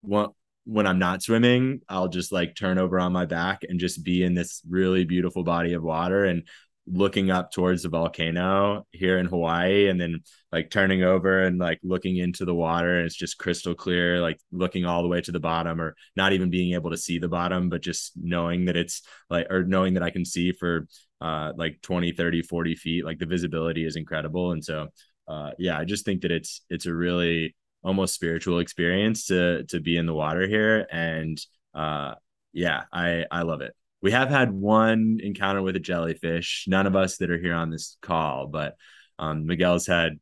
[0.00, 0.30] one
[0.66, 4.22] when I'm not swimming, I'll just like turn over on my back and just be
[4.22, 6.44] in this really beautiful body of water and
[6.86, 10.22] looking up towards the volcano here in Hawaii and then
[10.52, 14.38] like turning over and like looking into the water and it's just crystal clear like
[14.52, 17.28] looking all the way to the bottom or not even being able to see the
[17.28, 20.86] bottom but just knowing that it's like or knowing that I can see for
[21.22, 24.52] uh like 20 30 40 feet like the visibility is incredible.
[24.52, 24.88] And so
[25.26, 29.80] uh yeah I just think that it's it's a really almost spiritual experience to to
[29.80, 31.38] be in the water here and
[31.74, 32.14] uh
[32.52, 33.74] yeah I I love it
[34.04, 37.70] we have had one encounter with a jellyfish none of us that are here on
[37.70, 38.76] this call but
[39.18, 40.20] um Miguel's had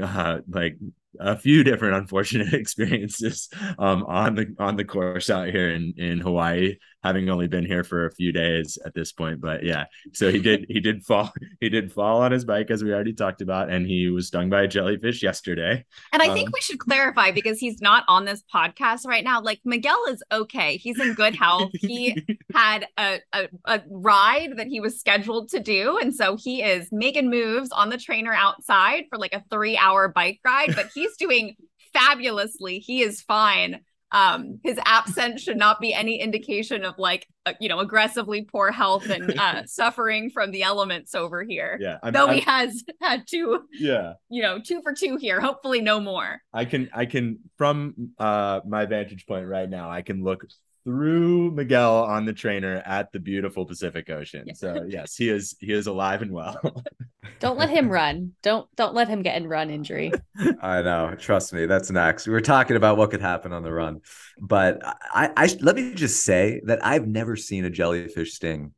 [0.00, 0.78] uh, like
[1.20, 3.48] a few different unfortunate experiences
[3.78, 7.84] um, on the on the course out here in in Hawaii, having only been here
[7.84, 9.40] for a few days at this point.
[9.40, 12.82] But yeah, so he did he did fall he did fall on his bike as
[12.82, 15.84] we already talked about, and he was stung by a jellyfish yesterday.
[16.12, 19.40] And I think um, we should clarify because he's not on this podcast right now.
[19.40, 21.70] Like Miguel is okay; he's in good health.
[21.74, 22.20] He
[22.54, 26.88] had a, a a ride that he was scheduled to do, and so he is
[26.90, 31.03] making moves on the trainer outside for like a three hour bike ride, but he
[31.04, 31.56] he's doing
[31.92, 32.78] fabulously.
[32.78, 33.80] He is fine.
[34.12, 38.70] Um, his absence should not be any indication of like uh, you know aggressively poor
[38.70, 41.78] health and uh, suffering from the elements over here.
[41.80, 43.64] Yeah, I'm, though I'm, he has had two.
[43.72, 45.40] Yeah, you know, two for two here.
[45.40, 46.40] Hopefully, no more.
[46.52, 49.90] I can I can from uh my vantage point right now.
[49.90, 50.44] I can look
[50.84, 54.44] through Miguel on the trainer at the beautiful Pacific Ocean.
[54.46, 54.54] Yeah.
[54.54, 56.60] So yes, he is he is alive and well.
[57.40, 58.32] don't let him run.
[58.42, 60.12] Don't don't let him get in run injury.
[60.62, 61.14] I know.
[61.18, 62.26] Trust me, that's next.
[62.26, 64.00] We were talking about what could happen on the run,
[64.38, 68.74] but I, I let me just say that I've never seen a jellyfish sting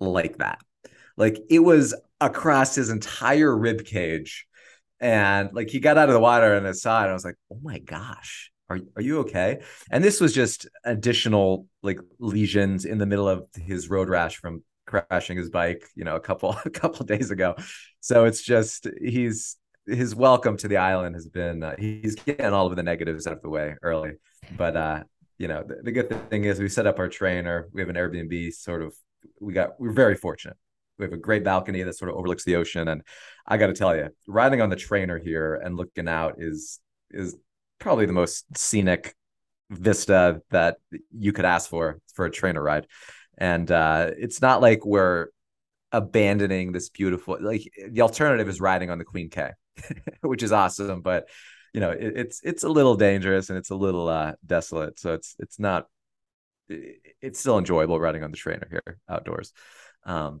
[0.00, 0.58] like that.
[1.16, 4.46] Like it was across his entire rib cage,
[4.98, 7.08] and like he got out of the water and his side.
[7.08, 9.60] I was like, oh my gosh are, are you okay?
[9.90, 14.62] And this was just additional like lesions in the middle of his road rash from
[14.86, 17.54] crashing his bike you know a couple a couple days ago.
[18.00, 19.56] So it's just he's
[19.86, 23.34] his welcome to the island has been uh, he's getting all of the negatives out
[23.34, 24.12] of the way early.
[24.56, 25.04] But uh
[25.38, 27.68] you know the, the good thing is we set up our trainer.
[27.72, 28.94] We have an airbnb sort of
[29.40, 30.56] we got we're very fortunate.
[30.98, 32.88] We have a great balcony that sort of overlooks the ocean.
[32.88, 33.02] And
[33.46, 37.36] i got to tell you riding on the trainer here and looking out is is
[37.78, 39.14] probably the most scenic
[39.70, 40.76] vista that
[41.16, 42.86] you could ask for for a trainer ride.
[43.38, 45.28] And uh, it's not like we're
[45.92, 49.50] abandoning this beautiful like the alternative is riding on the Queen K,
[50.20, 51.28] which is awesome, but
[51.72, 54.98] you know it, it's it's a little dangerous and it's a little uh, desolate.
[54.98, 55.86] So it's it's not
[56.68, 59.52] it's still enjoyable riding on the trainer here outdoors.
[60.04, 60.40] Um,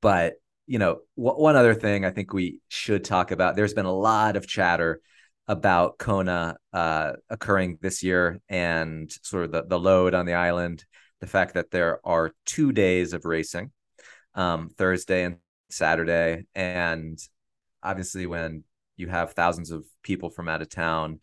[0.00, 0.34] but
[0.66, 3.56] you know, w- one other thing I think we should talk about.
[3.56, 5.00] There's been a lot of chatter
[5.48, 10.84] about Kona uh, occurring this year and sort of the, the load on the island,
[11.20, 13.70] the fact that there are two days of racing,
[14.34, 15.36] um, Thursday and
[15.70, 16.46] Saturday.
[16.54, 17.18] And
[17.82, 18.64] obviously, when
[18.96, 21.20] you have thousands of people from out of town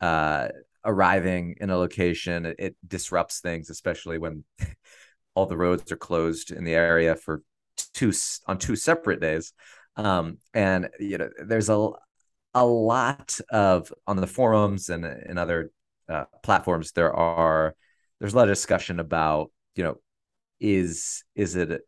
[0.00, 0.48] uh,
[0.84, 4.44] arriving in a location, it, it disrupts things, especially when
[5.34, 7.42] all the roads are closed in the area for
[7.94, 8.12] two
[8.46, 9.52] on two separate days.
[9.96, 11.90] Um, and you know, there's a
[12.54, 15.70] a lot of on the forums and in other
[16.08, 17.74] uh, platforms there are
[18.18, 19.96] there's a lot of discussion about you know
[20.58, 21.82] is is it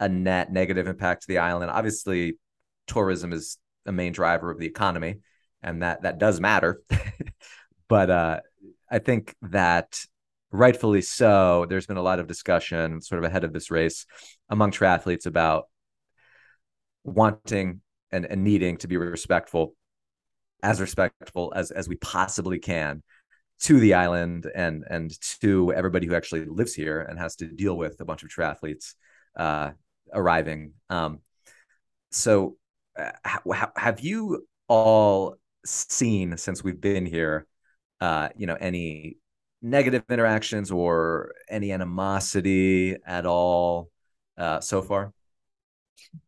[0.00, 1.70] a net negative impact to the island?
[1.70, 2.38] Obviously
[2.86, 5.20] tourism is a main driver of the economy
[5.62, 6.82] and that that does matter.
[7.88, 8.40] But uh,
[8.92, 10.04] i think that
[10.50, 14.06] rightfully so there's been a lot of discussion sort of ahead of this race
[14.50, 15.64] among triathletes about
[17.02, 19.74] wanting and, and needing to be respectful
[20.62, 23.02] as respectful as as we possibly can
[23.60, 27.76] to the island and and to everybody who actually lives here and has to deal
[27.76, 28.94] with a bunch of triathletes
[29.36, 29.70] uh,
[30.12, 30.72] arriving.
[30.90, 31.20] Um,
[32.10, 32.56] so,
[32.98, 37.46] uh, ha- have you all seen since we've been here?
[38.00, 39.16] Uh, you know, any
[39.62, 43.90] negative interactions or any animosity at all
[44.36, 45.12] uh, so far?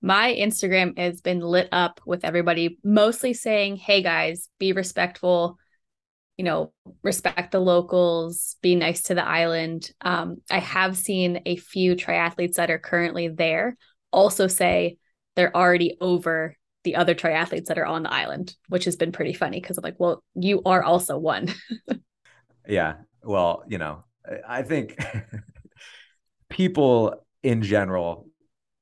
[0.02, 5.58] My Instagram has been lit up with everybody mostly saying, Hey guys, be respectful,
[6.36, 6.72] you know,
[7.02, 9.90] respect the locals, be nice to the island.
[10.00, 13.76] Um, I have seen a few triathletes that are currently there
[14.14, 14.96] also say
[15.36, 19.32] they're already over the other triathletes that are on the island, which has been pretty
[19.32, 21.52] funny because I'm like, well, you are also one.
[22.68, 22.94] yeah.
[23.22, 24.04] Well, you know,
[24.46, 24.96] I think
[26.48, 28.28] people in general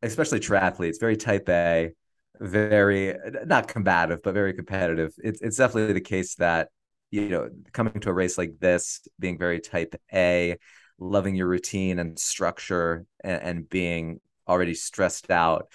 [0.02, 1.92] especially triathletes, very type A,
[2.40, 3.14] very
[3.46, 5.12] not combative, but very competitive.
[5.18, 6.68] It's it's definitely the case that
[7.12, 10.56] you know, coming to a race like this, being very type A,
[10.98, 15.68] loving your routine and structure and, and being already stressed out,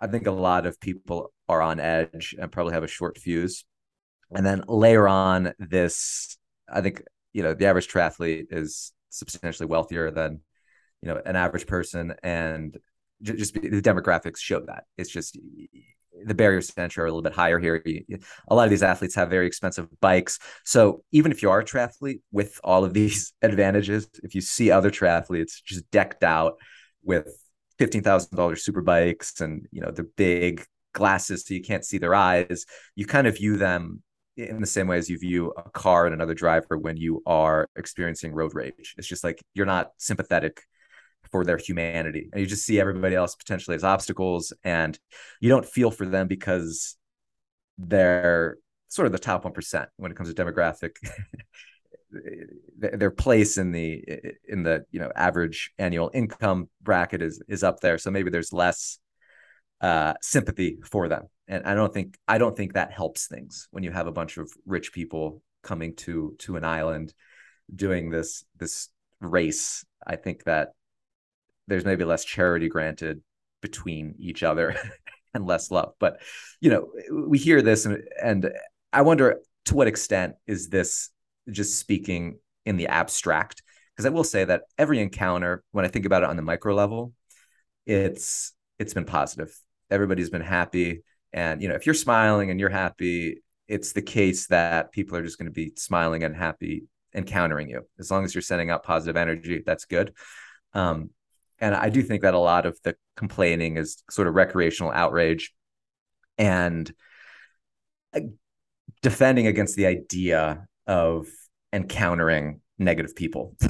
[0.00, 3.64] I think a lot of people are on edge and probably have a short fuse.
[4.30, 6.38] And then layer on this,
[6.72, 7.02] I think,
[7.32, 10.42] you know, the average triathlete is substantially wealthier than,
[11.02, 12.14] you know, an average person.
[12.22, 12.76] And
[13.22, 14.84] just, the demographics show that.
[14.96, 15.38] It's just
[16.24, 17.82] the barriers to entry are a little bit higher here.
[18.48, 20.38] A lot of these athletes have very expensive bikes.
[20.64, 24.70] So even if you are a triathlete with all of these advantages, if you see
[24.70, 26.54] other triathletes just decked out
[27.02, 27.28] with
[27.78, 31.98] fifteen thousand dollars super bikes and you know the big glasses so you can't see
[31.98, 32.66] their eyes,
[32.96, 34.02] you kind of view them
[34.36, 37.68] in the same way as you view a car and another driver when you are
[37.76, 38.94] experiencing road rage.
[38.96, 40.62] It's just like you're not sympathetic
[41.30, 42.28] for their humanity.
[42.32, 44.98] And you just see everybody else potentially as obstacles and
[45.40, 46.96] you don't feel for them because
[47.78, 48.58] they're
[48.88, 50.92] sort of the top 1% when it comes to demographic
[52.78, 54.02] their place in the
[54.48, 57.98] in the you know average annual income bracket is is up there.
[57.98, 58.98] So maybe there's less
[59.80, 61.24] uh sympathy for them.
[61.46, 64.36] And i don't think i don't think that helps things when you have a bunch
[64.36, 67.14] of rich people coming to to an island
[67.74, 68.88] doing this this
[69.20, 69.84] race.
[70.06, 70.70] I think that
[71.68, 73.22] there's maybe less charity granted
[73.60, 74.76] between each other
[75.34, 75.92] and less love.
[76.00, 76.20] But
[76.60, 76.88] you know,
[77.26, 78.50] we hear this, and, and
[78.92, 81.10] I wonder to what extent is this
[81.50, 83.62] just speaking in the abstract?
[83.94, 86.74] Because I will say that every encounter, when I think about it on the micro
[86.74, 87.12] level,
[87.86, 89.54] it's it's been positive.
[89.90, 91.02] Everybody's been happy,
[91.32, 95.22] and you know, if you're smiling and you're happy, it's the case that people are
[95.22, 97.82] just going to be smiling and happy encountering you.
[97.98, 100.14] As long as you're sending out positive energy, that's good.
[100.74, 101.10] Um,
[101.60, 105.52] and I do think that a lot of the complaining is sort of recreational outrage
[106.36, 106.90] and
[108.14, 108.20] uh,
[109.02, 111.26] defending against the idea of
[111.72, 113.56] encountering negative people,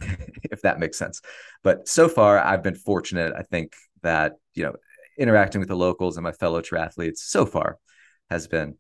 [0.45, 1.21] if that makes sense.
[1.63, 3.33] But so far, I've been fortunate.
[3.37, 4.77] I think that, you know,
[5.19, 7.79] interacting with the locals and my fellow triathletes so far
[8.31, 8.77] has been,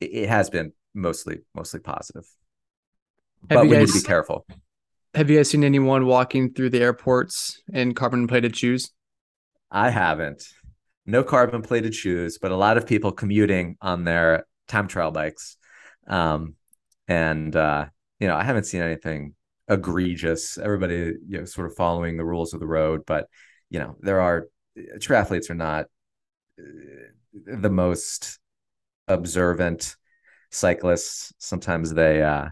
[0.00, 2.26] it has been mostly, mostly positive.
[3.50, 4.44] Have but we guys, need to be careful.
[5.14, 8.90] Have you guys seen anyone walking through the airports in carbon plated shoes?
[9.70, 10.46] I haven't.
[11.06, 15.56] No carbon plated shoes, but a lot of people commuting on their time trial bikes.
[16.06, 16.54] Um,
[17.06, 17.86] and uh,
[18.20, 19.34] you know, I haven't seen anything
[19.66, 20.58] egregious.
[20.58, 23.28] Everybody, you know, sort of following the rules of the road, but
[23.70, 24.48] you know, there are
[24.98, 25.86] triathletes are not
[26.58, 26.62] uh,
[27.46, 28.38] the most
[29.08, 29.96] observant
[30.50, 31.32] cyclists.
[31.38, 32.48] Sometimes they uh,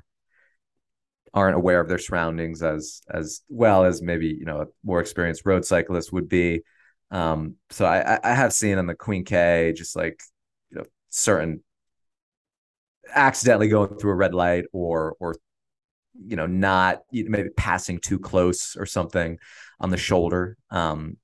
[1.37, 5.45] aren't aware of their surroundings as as well as maybe you know a more experienced
[5.45, 6.63] road cyclist would be.
[7.11, 10.21] Um, so I I have seen on the Queen K just like
[10.71, 11.63] you know certain
[13.15, 15.37] accidentally going through a red light or or
[16.27, 19.39] you know not maybe passing too close or something
[19.79, 20.57] on the shoulder.
[20.71, 21.19] Um,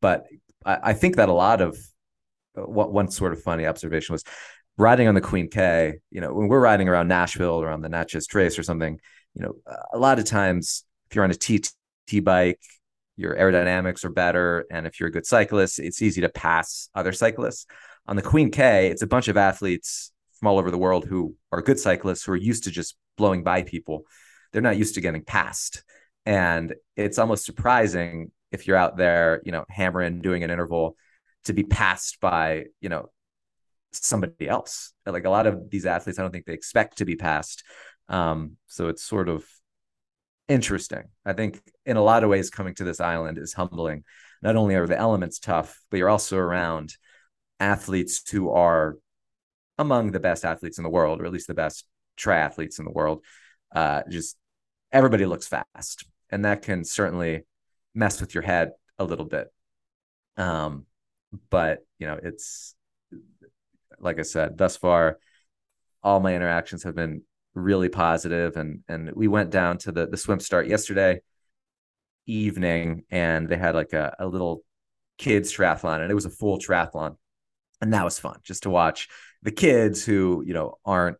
[0.00, 0.24] but
[0.64, 1.76] I, I think that a lot of
[2.54, 4.24] what one sort of funny observation was
[4.78, 7.88] riding on the Queen K, you know, when we're riding around Nashville or on the
[7.90, 8.98] Natchez Trace or something,
[9.34, 9.54] you know,
[9.92, 11.72] a lot of times if you're on a TT
[12.22, 12.60] bike,
[13.16, 14.66] your aerodynamics are better.
[14.70, 17.66] And if you're a good cyclist, it's easy to pass other cyclists.
[18.06, 21.36] On the Queen K, it's a bunch of athletes from all over the world who
[21.52, 24.02] are good cyclists who are used to just blowing by people.
[24.52, 25.84] They're not used to getting passed.
[26.26, 30.96] And it's almost surprising if you're out there, you know, hammering, doing an interval
[31.44, 33.10] to be passed by, you know,
[33.92, 34.92] somebody else.
[35.06, 37.62] Like a lot of these athletes, I don't think they expect to be passed.
[38.08, 39.44] Um, so it's sort of
[40.48, 41.04] interesting.
[41.24, 44.04] I think in a lot of ways, coming to this island is humbling.
[44.42, 46.96] Not only are the elements tough, but you're also around
[47.60, 48.96] athletes who are
[49.78, 51.86] among the best athletes in the world, or at least the best
[52.18, 53.24] triathletes in the world.
[53.74, 54.36] Uh, just
[54.92, 57.44] everybody looks fast, and that can certainly
[57.94, 59.48] mess with your head a little bit.
[60.36, 60.86] Um,
[61.50, 62.74] but you know, it's
[63.98, 65.18] like I said, thus far,
[66.02, 67.22] all my interactions have been
[67.54, 71.20] really positive and and we went down to the the swim start yesterday
[72.26, 74.62] evening and they had like a, a little
[75.18, 77.16] kids triathlon and it was a full triathlon
[77.80, 79.08] and that was fun just to watch
[79.42, 81.16] the kids who you know aren't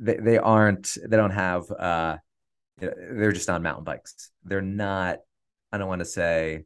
[0.00, 2.16] they, they aren't they don't have uh
[2.78, 4.30] they're just on mountain bikes.
[4.44, 5.18] They're not
[5.70, 6.64] i don't want to say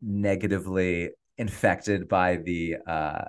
[0.00, 3.24] negatively infected by the uh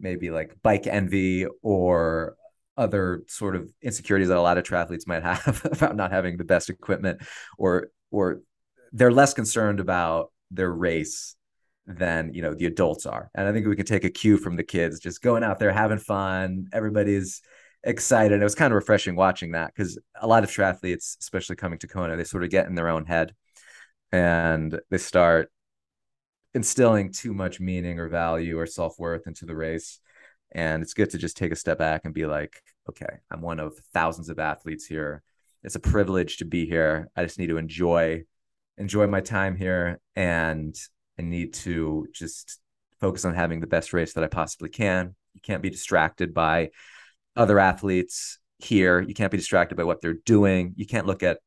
[0.00, 2.36] maybe like bike envy or
[2.76, 6.44] other sort of insecurities that a lot of triathletes might have about not having the
[6.44, 7.20] best equipment
[7.58, 8.40] or or
[8.92, 11.36] they're less concerned about their race
[11.86, 13.30] than you know the adults are.
[13.34, 15.72] And i think we can take a cue from the kids just going out there
[15.72, 17.42] having fun everybody's
[17.84, 18.40] excited.
[18.40, 21.88] It was kind of refreshing watching that because a lot of triathletes especially coming to
[21.88, 23.34] kona they sort of get in their own head
[24.12, 25.50] and they start
[26.54, 30.00] instilling too much meaning or value or self-worth into the race
[30.52, 33.58] and it's good to just take a step back and be like okay i'm one
[33.58, 35.22] of thousands of athletes here
[35.62, 38.22] it's a privilege to be here i just need to enjoy
[38.78, 40.74] enjoy my time here and
[41.18, 42.60] I need to just
[43.00, 45.14] focus on having the best race that I possibly can.
[45.34, 46.70] You can't be distracted by
[47.36, 49.00] other athletes here.
[49.00, 50.74] You can't be distracted by what they're doing.
[50.76, 51.38] You can't look at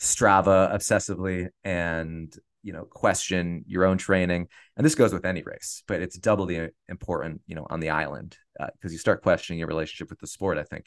[0.00, 2.34] Strava obsessively and
[2.64, 4.48] you know question your own training.
[4.76, 8.36] And this goes with any race, but it's doubly important, you know, on the island
[8.58, 10.58] because uh, you start questioning your relationship with the sport.
[10.58, 10.86] I think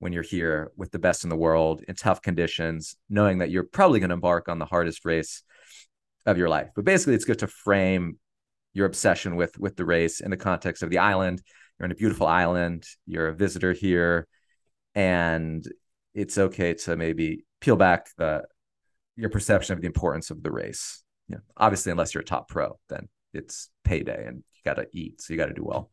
[0.00, 3.64] when you're here with the best in the world in tough conditions, knowing that you're
[3.64, 5.42] probably going to embark on the hardest race
[6.24, 6.70] of your life.
[6.74, 8.18] But basically, it's good to frame
[8.72, 11.42] your obsession with with the race in the context of the island.
[11.78, 12.84] You're on a beautiful island.
[13.06, 14.26] You're a visitor here,
[14.94, 15.66] and
[16.14, 18.44] it's okay to maybe peel back the
[19.16, 21.02] your perception of the importance of the race.
[21.30, 24.88] You know, obviously, unless you're a top pro, then it's payday and you got to
[24.92, 25.88] eat, so you got to do well.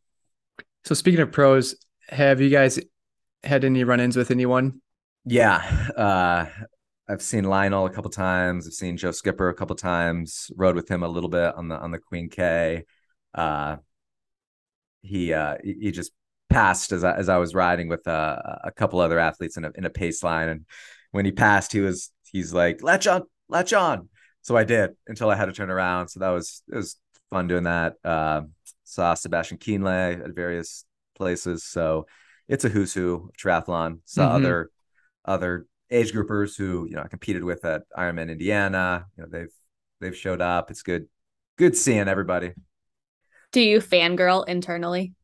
[0.82, 1.76] So, speaking of pros,
[2.08, 2.80] have you guys
[3.44, 4.80] had any run-ins with anyone?
[5.24, 5.58] Yeah,
[5.96, 6.46] uh,
[7.08, 8.66] I've seen Lionel a couple times.
[8.66, 10.50] I've seen Joe Skipper a couple times.
[10.56, 12.84] Rode with him a little bit on the on the Queen K.
[13.32, 13.76] Uh,
[15.02, 16.10] he uh, he just
[16.50, 19.70] passed as I, as I was riding with uh, a couple other athletes in a
[19.76, 20.66] in a pace line, and
[21.12, 24.08] when he passed, he was he's like latch on, latch on.
[24.42, 26.08] So I did until I had to turn around.
[26.08, 26.96] So that was it was
[27.30, 27.94] fun doing that.
[28.04, 28.42] Uh,
[28.84, 30.84] saw Sebastian Kienle at various
[31.14, 31.64] places.
[31.64, 32.06] So
[32.48, 34.00] it's a who's who triathlon.
[34.04, 34.36] Saw mm-hmm.
[34.36, 34.70] other
[35.24, 39.06] other age groupers who you know I competed with at Ironman Indiana.
[39.16, 39.52] You know they've
[40.00, 40.70] they've showed up.
[40.70, 41.06] It's good,
[41.56, 42.52] good seeing everybody.
[43.52, 45.14] Do you fangirl internally?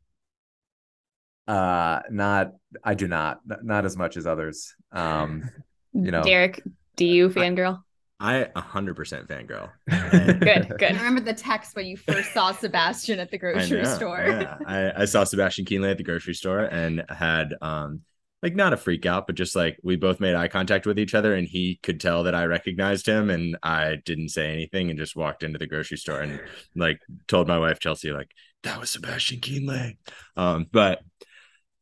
[1.47, 2.53] Uh, not.
[2.83, 3.41] I do not.
[3.45, 4.75] Not as much as others.
[4.93, 5.49] Um,
[5.93, 6.63] you know, Derek,
[6.97, 7.84] do you fangirl?
[8.21, 9.71] I 100% fangirl.
[10.41, 10.93] good, good.
[10.93, 14.25] I remember the text when you first saw Sebastian at the grocery store.
[14.27, 14.57] Yeah.
[14.67, 18.03] I, I saw Sebastian Kienle at the grocery store and had um
[18.43, 21.15] like not a freak out, but just like we both made eye contact with each
[21.15, 24.99] other and he could tell that I recognized him and I didn't say anything and
[24.99, 26.41] just walked into the grocery store and
[26.77, 28.31] like told my wife Chelsea like
[28.63, 29.97] that was Sebastian Kienle.
[30.37, 31.01] Um, but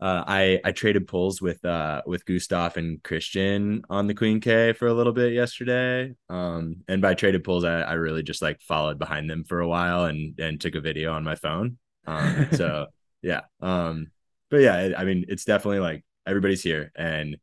[0.03, 4.73] uh, I I traded pulls with uh with Gustav and Kristian on the Queen K
[4.73, 6.13] for a little bit yesterday.
[6.29, 9.69] Um, and by traded pulls, I, I really just like followed behind them for a
[9.69, 11.79] while and and took a video on my phone.
[12.05, 12.87] Um, so
[13.23, 13.43] yeah.
[13.61, 14.09] Um,
[14.51, 17.37] but yeah, I mean, it's definitely like everybody's here and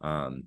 [0.00, 0.44] um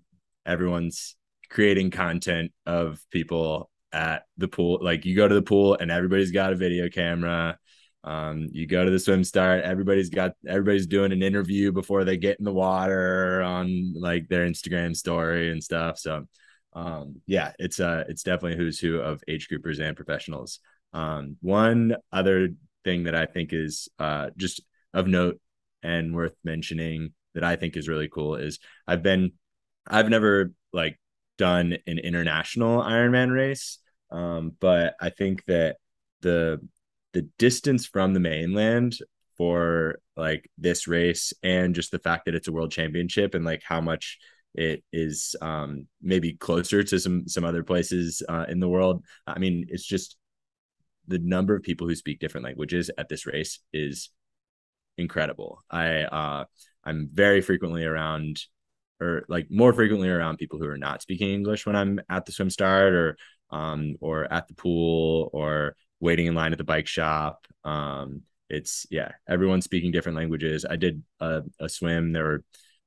[0.47, 1.15] everyone's
[1.51, 6.31] creating content of people at the pool like you go to the pool and everybody's
[6.31, 7.57] got a video camera
[8.03, 12.15] um you go to the swim start everybody's got everybody's doing an interview before they
[12.15, 15.97] get in the water on like their instagram story and stuff.
[15.99, 16.25] So
[16.73, 20.59] um yeah it's uh it's definitely who's who of age groupers and professionals.
[20.93, 22.49] Um one other
[22.85, 24.61] thing that i think is uh just
[24.93, 25.39] of note
[25.83, 29.33] and worth mentioning that I think is really cool is I've been
[29.87, 30.99] I've never like
[31.37, 33.79] done an international Ironman race,
[34.11, 35.77] um, but I think that
[36.21, 36.59] the
[37.13, 38.97] the distance from the mainland
[39.37, 43.61] for like this race and just the fact that it's a world championship and like
[43.63, 44.19] how much
[44.55, 49.03] it is um maybe closer to some some other places uh, in the world.
[49.25, 50.17] I mean it's just
[51.07, 54.09] the number of people who speak different languages at this race is
[54.97, 55.63] incredible.
[55.69, 56.45] I uh
[56.83, 58.41] I'm very frequently around
[58.99, 62.31] or like more frequently around people who are not speaking English when I'm at the
[62.31, 63.17] swim start or
[63.51, 67.45] um or at the pool or waiting in line at the bike shop.
[67.63, 70.65] Um it's yeah, everyone's speaking different languages.
[70.67, 72.13] I did a, a swim.
[72.13, 72.43] There were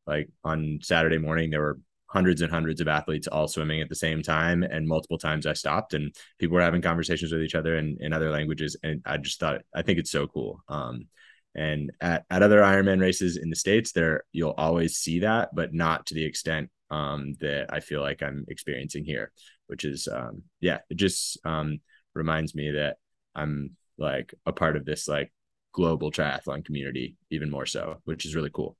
[0.06, 1.78] like on Saturday morning, there were
[2.12, 4.62] hundreds and hundreds of athletes all swimming at the same time.
[4.62, 8.12] And multiple times I stopped and people were having conversations with each other in, in
[8.12, 8.76] other languages.
[8.82, 10.62] And I just thought, I think it's so cool.
[10.68, 11.06] Um,
[11.54, 15.72] and at, at other Ironman races in the States, there you'll always see that, but
[15.72, 19.32] not to the extent um, that I feel like I'm experiencing here,
[19.68, 21.80] which is um, yeah, it just um,
[22.14, 22.96] reminds me that
[23.34, 25.32] I'm like a part of this like
[25.72, 28.76] global triathlon community even more so, which is really cool.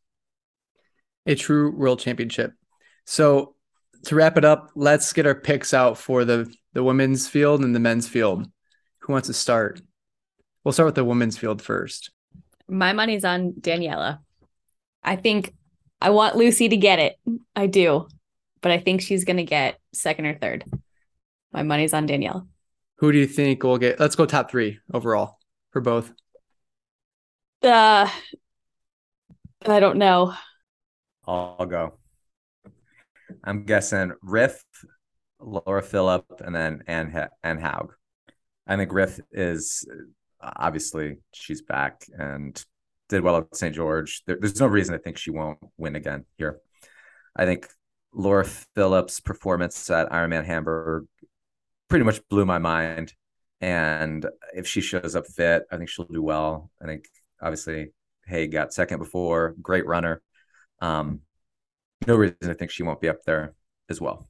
[1.27, 2.53] A true world championship.
[3.07, 3.55] So
[4.05, 7.75] to wrap it up, let's get our picks out for the the women's field and
[7.75, 8.47] the men's field.
[9.01, 9.81] Who wants to start?
[10.65, 12.11] We'll start with the women's field first
[12.73, 14.19] my money's on Daniela.
[15.03, 15.55] I think
[16.01, 17.17] I want Lucy to get it.
[17.55, 18.09] I do.
[18.61, 20.65] But I think she's going to get second or third.
[21.53, 22.49] My money's on Danielle.
[23.03, 23.99] Who do you think will get?
[23.99, 25.41] Let's go top three overall.
[25.73, 26.13] for both?
[27.61, 28.09] Uh,
[29.67, 30.35] I don't know.
[31.27, 31.95] I'll go.
[33.43, 34.55] I'm guessing Ryf,
[35.41, 37.93] Laura Philipp, and then Anne Anne Haug.
[38.69, 39.85] I think Ryf is
[40.41, 42.65] obviously she's back and
[43.09, 43.75] did well at St.
[43.75, 44.23] George.
[44.29, 46.61] There, there's no reason I think she won't win again here.
[47.35, 47.67] I think
[48.15, 51.07] Laura Philipp's performance at Ironman Hamburg
[51.93, 53.13] pretty much blew my mind.
[53.61, 54.25] And
[54.55, 56.71] if she shows up fit, I think she'll do well.
[56.81, 57.05] I think
[57.39, 57.93] obviously
[58.27, 60.23] Haug got second before, great runner.
[60.81, 61.21] Um,
[62.07, 63.53] no reason I think she won't be up there
[63.91, 64.27] as well.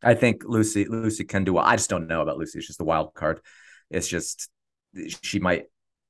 [0.00, 1.64] I think Lucy Lucy can do well.
[1.64, 2.60] I just don't know about Lucy.
[2.60, 3.40] It's just a wild card.
[3.90, 4.48] It's just
[5.24, 5.64] she might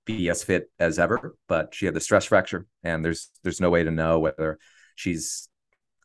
[0.05, 3.71] be as fit as ever, but she had the stress fracture, and there's there's no
[3.71, 4.59] way to know whether
[4.95, 5.49] she's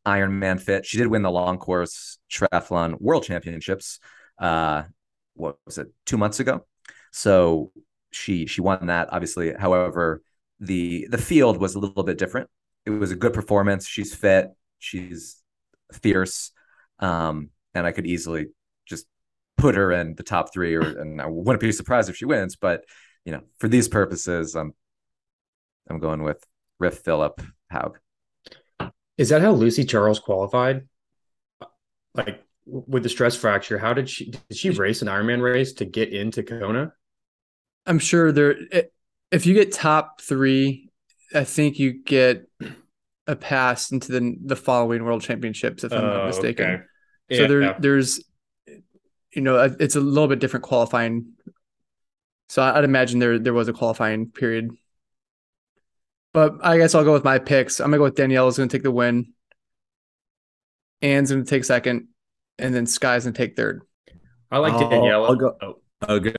[0.05, 0.85] Ironman fit.
[0.85, 3.99] She did win the long course triathlon world championships.
[4.37, 4.83] Uh,
[5.35, 5.87] what was it?
[6.05, 6.65] Two months ago.
[7.11, 7.71] So
[8.11, 9.53] she she won that obviously.
[9.53, 10.21] However,
[10.59, 12.49] the the field was a little bit different.
[12.85, 13.87] It was a good performance.
[13.87, 14.49] She's fit.
[14.79, 15.41] She's
[15.93, 16.51] fierce.
[16.99, 18.47] Um, and I could easily
[18.85, 19.05] just
[19.57, 22.55] put her in the top three, or and I wouldn't be surprised if she wins.
[22.55, 22.83] But
[23.25, 24.73] you know, for these purposes, I'm
[25.89, 26.43] I'm going with
[26.81, 27.41] Ryf Philipp
[27.71, 27.99] Haug.
[29.17, 30.87] Is that how Lucy Charles qualified?
[32.15, 35.85] Like with the stress fracture, how did she did she race an Ironman race to
[35.85, 36.93] get into Kona?
[37.85, 38.55] I'm sure there.
[39.31, 40.89] If you get top three,
[41.33, 42.47] I think you get
[43.27, 46.65] a pass into the the following World Championships, if I'm not oh, mistaken.
[46.65, 46.83] Okay.
[47.29, 48.23] Yeah, so there, there's,
[49.33, 51.33] you know, it's a little bit different qualifying.
[52.49, 54.71] So I'd imagine there there was a qualifying period.
[56.33, 57.79] But I guess I'll go with my picks.
[57.79, 59.33] I'm gonna go with Daniela's gonna take the win.
[61.01, 62.07] Anne's gonna take second,
[62.57, 63.83] and then Skye's gonna take third.
[64.49, 65.29] I like Daniela.
[65.29, 65.55] I'll go.
[65.61, 65.75] Oh,
[66.15, 66.35] okay.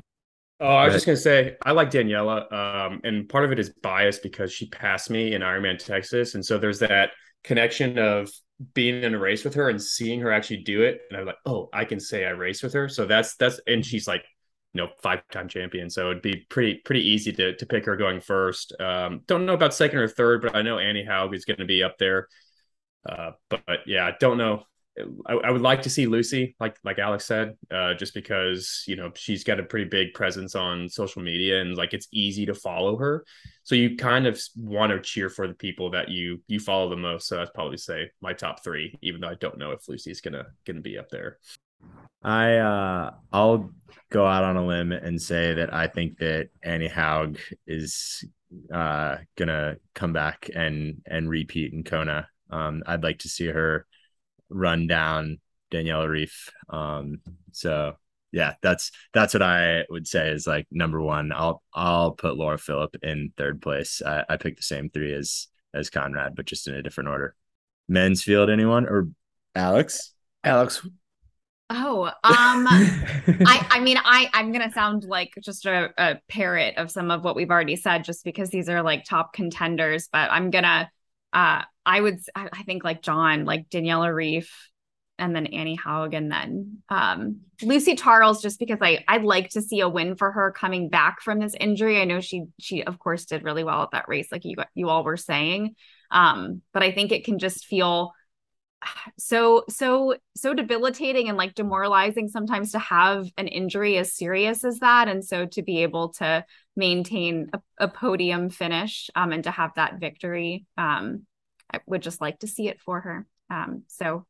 [0.60, 3.70] Oh, I was just gonna say I like Daniela, um, and part of it is
[3.70, 7.10] bias because she passed me in Ironman Texas, and so there's that
[7.42, 8.30] connection of
[8.72, 11.36] being in a race with her and seeing her actually do it, and I'm like,
[11.44, 12.88] oh, I can say I raced with her.
[12.88, 14.24] So that's that's, and she's like,
[14.74, 17.96] you know, five time champion, so it'd be pretty pretty easy to to pick her
[17.96, 18.74] going first.
[18.80, 21.64] Um, don't know about second or third, but I know Annie Haug is going to
[21.64, 22.28] be up there.
[23.08, 24.64] Uh, but, but yeah, i don't know
[25.26, 28.94] I, I, would like to see Lucy, like like Alex said, uh, just because you
[28.94, 32.54] know she's got a pretty big presence on social media and like it's easy to
[32.54, 33.24] follow her.
[33.64, 36.96] So you kind of want to cheer for the people that you you follow the
[36.96, 37.26] most.
[37.26, 40.46] So I'd probably say my top three, even though I don't know if Lucy's gonna
[40.64, 41.38] gonna be up there.
[42.22, 43.70] I uh I'll
[44.10, 48.24] go out on a limb and say that I think that Annie Haug is
[48.72, 52.28] uh gonna come back and and repeat in Kona.
[52.50, 53.86] Um, I'd like to see her
[54.48, 55.38] run down
[55.72, 56.50] Daniela Ryf.
[56.68, 57.20] Um,
[57.52, 57.96] so
[58.32, 61.32] yeah, that's that's what I would say is like number one.
[61.32, 64.02] I'll I'll put Laura Philipp in third place.
[64.04, 67.34] I, I picked the same three as as Conrad, but just in a different order.
[67.88, 69.08] Men's field, anyone or
[69.54, 70.14] Alex?
[70.42, 70.86] Alex.
[71.70, 76.90] Oh, um, I I mean I I'm gonna sound like just a, a parrot of
[76.90, 80.08] some of what we've already said, just because these are like top contenders.
[80.12, 80.90] But I'm gonna
[81.32, 84.46] uh I would I think like John, like Daniela Ryf,
[85.18, 89.62] and then Annie Haug, and then um, Lucy Charles, just because I I'd like to
[89.62, 92.00] see a win for her coming back from this injury.
[92.00, 94.88] I know she she of course did really well at that race, like you you
[94.88, 95.76] all were saying,
[96.10, 98.12] um, but I think it can just feel
[99.18, 104.78] so so so debilitating and like demoralizing sometimes to have an injury as serious as
[104.80, 106.44] that and so to be able to
[106.76, 111.26] maintain a, a podium finish um, and to have that victory um,
[111.74, 113.26] I would just like to see it for her.
[113.50, 114.26] Um, so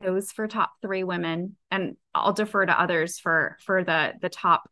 [0.00, 4.68] those for top three women, and I'll defer to others for for the the top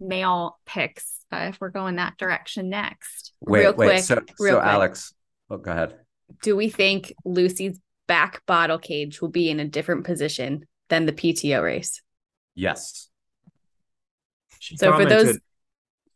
[0.00, 3.32] male picks uh, if we're going that direction next.
[3.40, 3.86] Wait, real wait.
[3.86, 4.54] Quick, so, so quick.
[4.54, 5.14] Alex,
[5.50, 5.94] oh, go ahead.
[6.42, 11.12] Do we think Lucy's back bottle cage will be in a different position than the
[11.12, 12.02] PTO race?
[12.54, 13.08] Yes.
[14.58, 15.38] She so commented- for those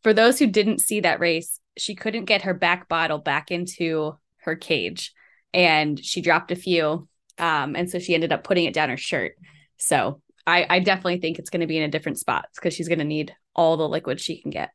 [0.03, 4.17] for those who didn't see that race, she couldn't get her back bottle back into
[4.37, 5.13] her cage
[5.53, 7.07] and she dropped a few.
[7.37, 9.33] Um, and so she ended up putting it down her shirt.
[9.77, 12.87] So I, I definitely think it's going to be in a different spot because she's
[12.87, 14.71] going to need all the liquid she can get.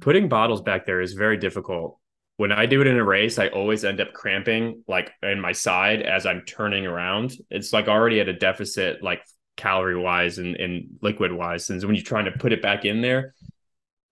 [0.00, 1.98] Putting bottles back there is very difficult.
[2.40, 5.52] When I do it in a race, I always end up cramping like in my
[5.52, 7.36] side as I'm turning around.
[7.50, 9.22] It's like already at a deficit, like
[9.58, 11.68] calorie wise and, and liquid wise.
[11.68, 13.34] And when you're trying to put it back in there,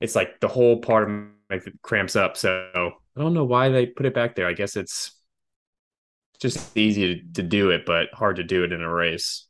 [0.03, 1.16] it's like the whole part of
[1.49, 2.37] my cramps up.
[2.37, 4.47] So I don't know why they put it back there.
[4.47, 5.12] I guess it's
[6.39, 9.47] just easy to, to do it, but hard to do it in a race.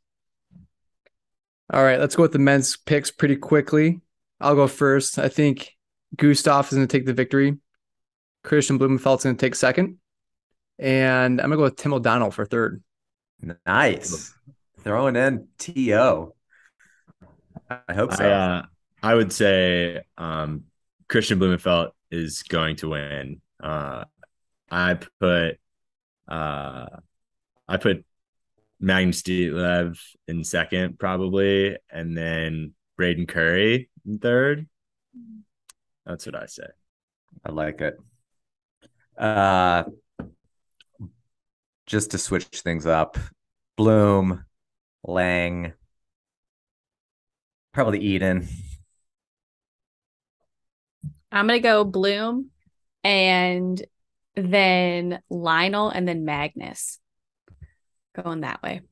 [1.73, 4.03] All right, let's go with the men's picks pretty quickly.
[4.41, 5.19] I'll go first.
[5.19, 5.73] I think
[6.17, 7.57] Gustav is going to take the victory.
[8.45, 9.99] Kristian Blummenfelt's going to take second.
[10.79, 12.83] And I'm going to go with Tim O'Donnell for third.
[13.67, 14.33] Nice.
[14.81, 16.33] Throwing in TO.
[17.89, 18.25] I hope so.
[18.25, 18.63] I, uh,
[19.03, 20.65] I would say um,
[21.09, 23.41] Kristian Blummenfelt is going to win.
[23.63, 24.05] Uh,
[24.71, 25.59] I put
[26.29, 26.87] uh,
[27.67, 28.05] I put
[28.81, 34.69] Magnus Ditlev in second, probably, and then Braden Currie in third.
[36.07, 36.67] That's what I say.
[37.45, 37.99] I like it.
[39.19, 39.85] Uh,
[41.87, 43.19] just to switch things up,
[43.77, 44.45] Bloom,
[45.03, 45.73] Lange,
[47.73, 48.47] probably Iden.
[51.33, 52.51] I'm gonna go Bloom,
[53.03, 53.85] and
[54.37, 57.01] then Lionel, and then Magnus.
[58.15, 58.83] Going that way.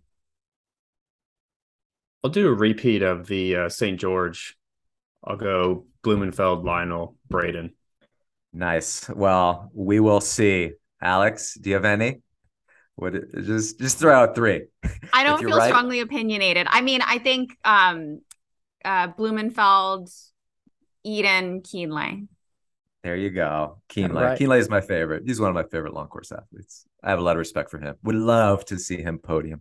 [2.24, 4.01] I'll do a repeat of the uh, St.
[4.01, 4.57] George.
[5.22, 7.76] I'll go Blummenfelt, Lionel, Braden.
[8.57, 9.07] Nice.
[9.11, 10.72] Well, we will see.
[11.02, 12.22] Alex, do you have any?
[12.94, 14.64] What just just throw out three.
[15.12, 15.68] I don't feel right.
[15.68, 16.66] strongly opinionated.
[16.70, 18.22] I mean, I think um
[18.82, 20.11] uh Blummenfelt,
[21.07, 22.28] Iden, Kienle.
[23.02, 23.82] There you go.
[23.90, 24.14] Kienle.
[24.14, 24.38] Right.
[24.38, 25.24] Kienle is my favorite.
[25.26, 26.86] He's one of my favorite long course athletes.
[27.04, 27.96] I have a lot of respect for him.
[28.04, 29.61] Would love to see him podium.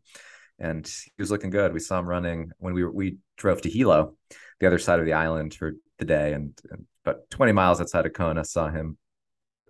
[0.57, 1.73] And he was looking good.
[1.73, 4.15] We saw him running when we were, we drove to Hilo,
[4.61, 8.05] the other side of the island for the day, and, and about 20 miles outside
[8.05, 8.97] of Kona, saw him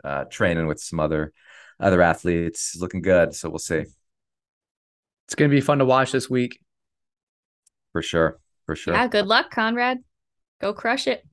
[0.04, 1.34] uh, training with some other
[1.80, 2.76] other athletes.
[2.80, 3.34] Looking good.
[3.36, 3.84] So we'll see.
[5.26, 6.60] It's going to be fun to watch this week.
[7.92, 8.40] For sure.
[8.66, 8.94] For sure.
[8.94, 9.08] Yeah.
[9.08, 10.00] Good luck, Conrad.
[10.62, 11.26] Go crush it.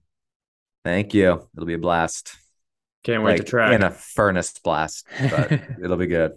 [0.85, 1.49] Thank you.
[1.55, 2.37] It'll be a blast.
[3.05, 3.75] Can't wait like, to try.
[3.75, 6.33] In a furnace blast, but it'll be good.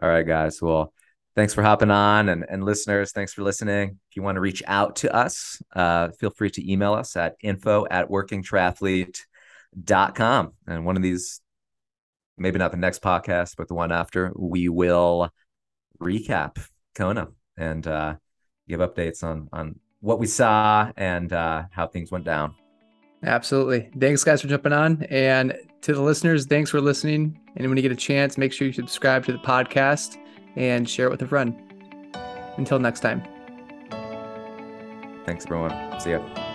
[0.00, 0.60] All right, guys.
[0.60, 0.92] Well,
[1.38, 4.00] thanks for hopping on and, and listeners, thanks for listening.
[4.10, 7.36] If you want to reach out to us, uh, feel free to email us at
[7.40, 10.52] info at workingtriathlete.com.
[10.66, 11.40] And one of these,
[12.36, 15.30] maybe not the next podcast, but the one after, we will
[16.02, 16.58] recap
[16.96, 18.16] Kona and uh,
[18.68, 22.56] give updates on on what we saw and uh, how things went down.
[23.22, 23.90] Absolutely.
[23.96, 25.04] Thanks, guys, for jumping on.
[25.04, 27.40] And to the listeners, thanks for listening.
[27.56, 30.16] And when you get a chance, make sure you subscribe to the podcast
[30.58, 31.56] and share it with a friend.
[32.56, 33.22] Until next time.
[35.24, 36.00] Thanks, everyone.
[36.00, 36.47] See ya.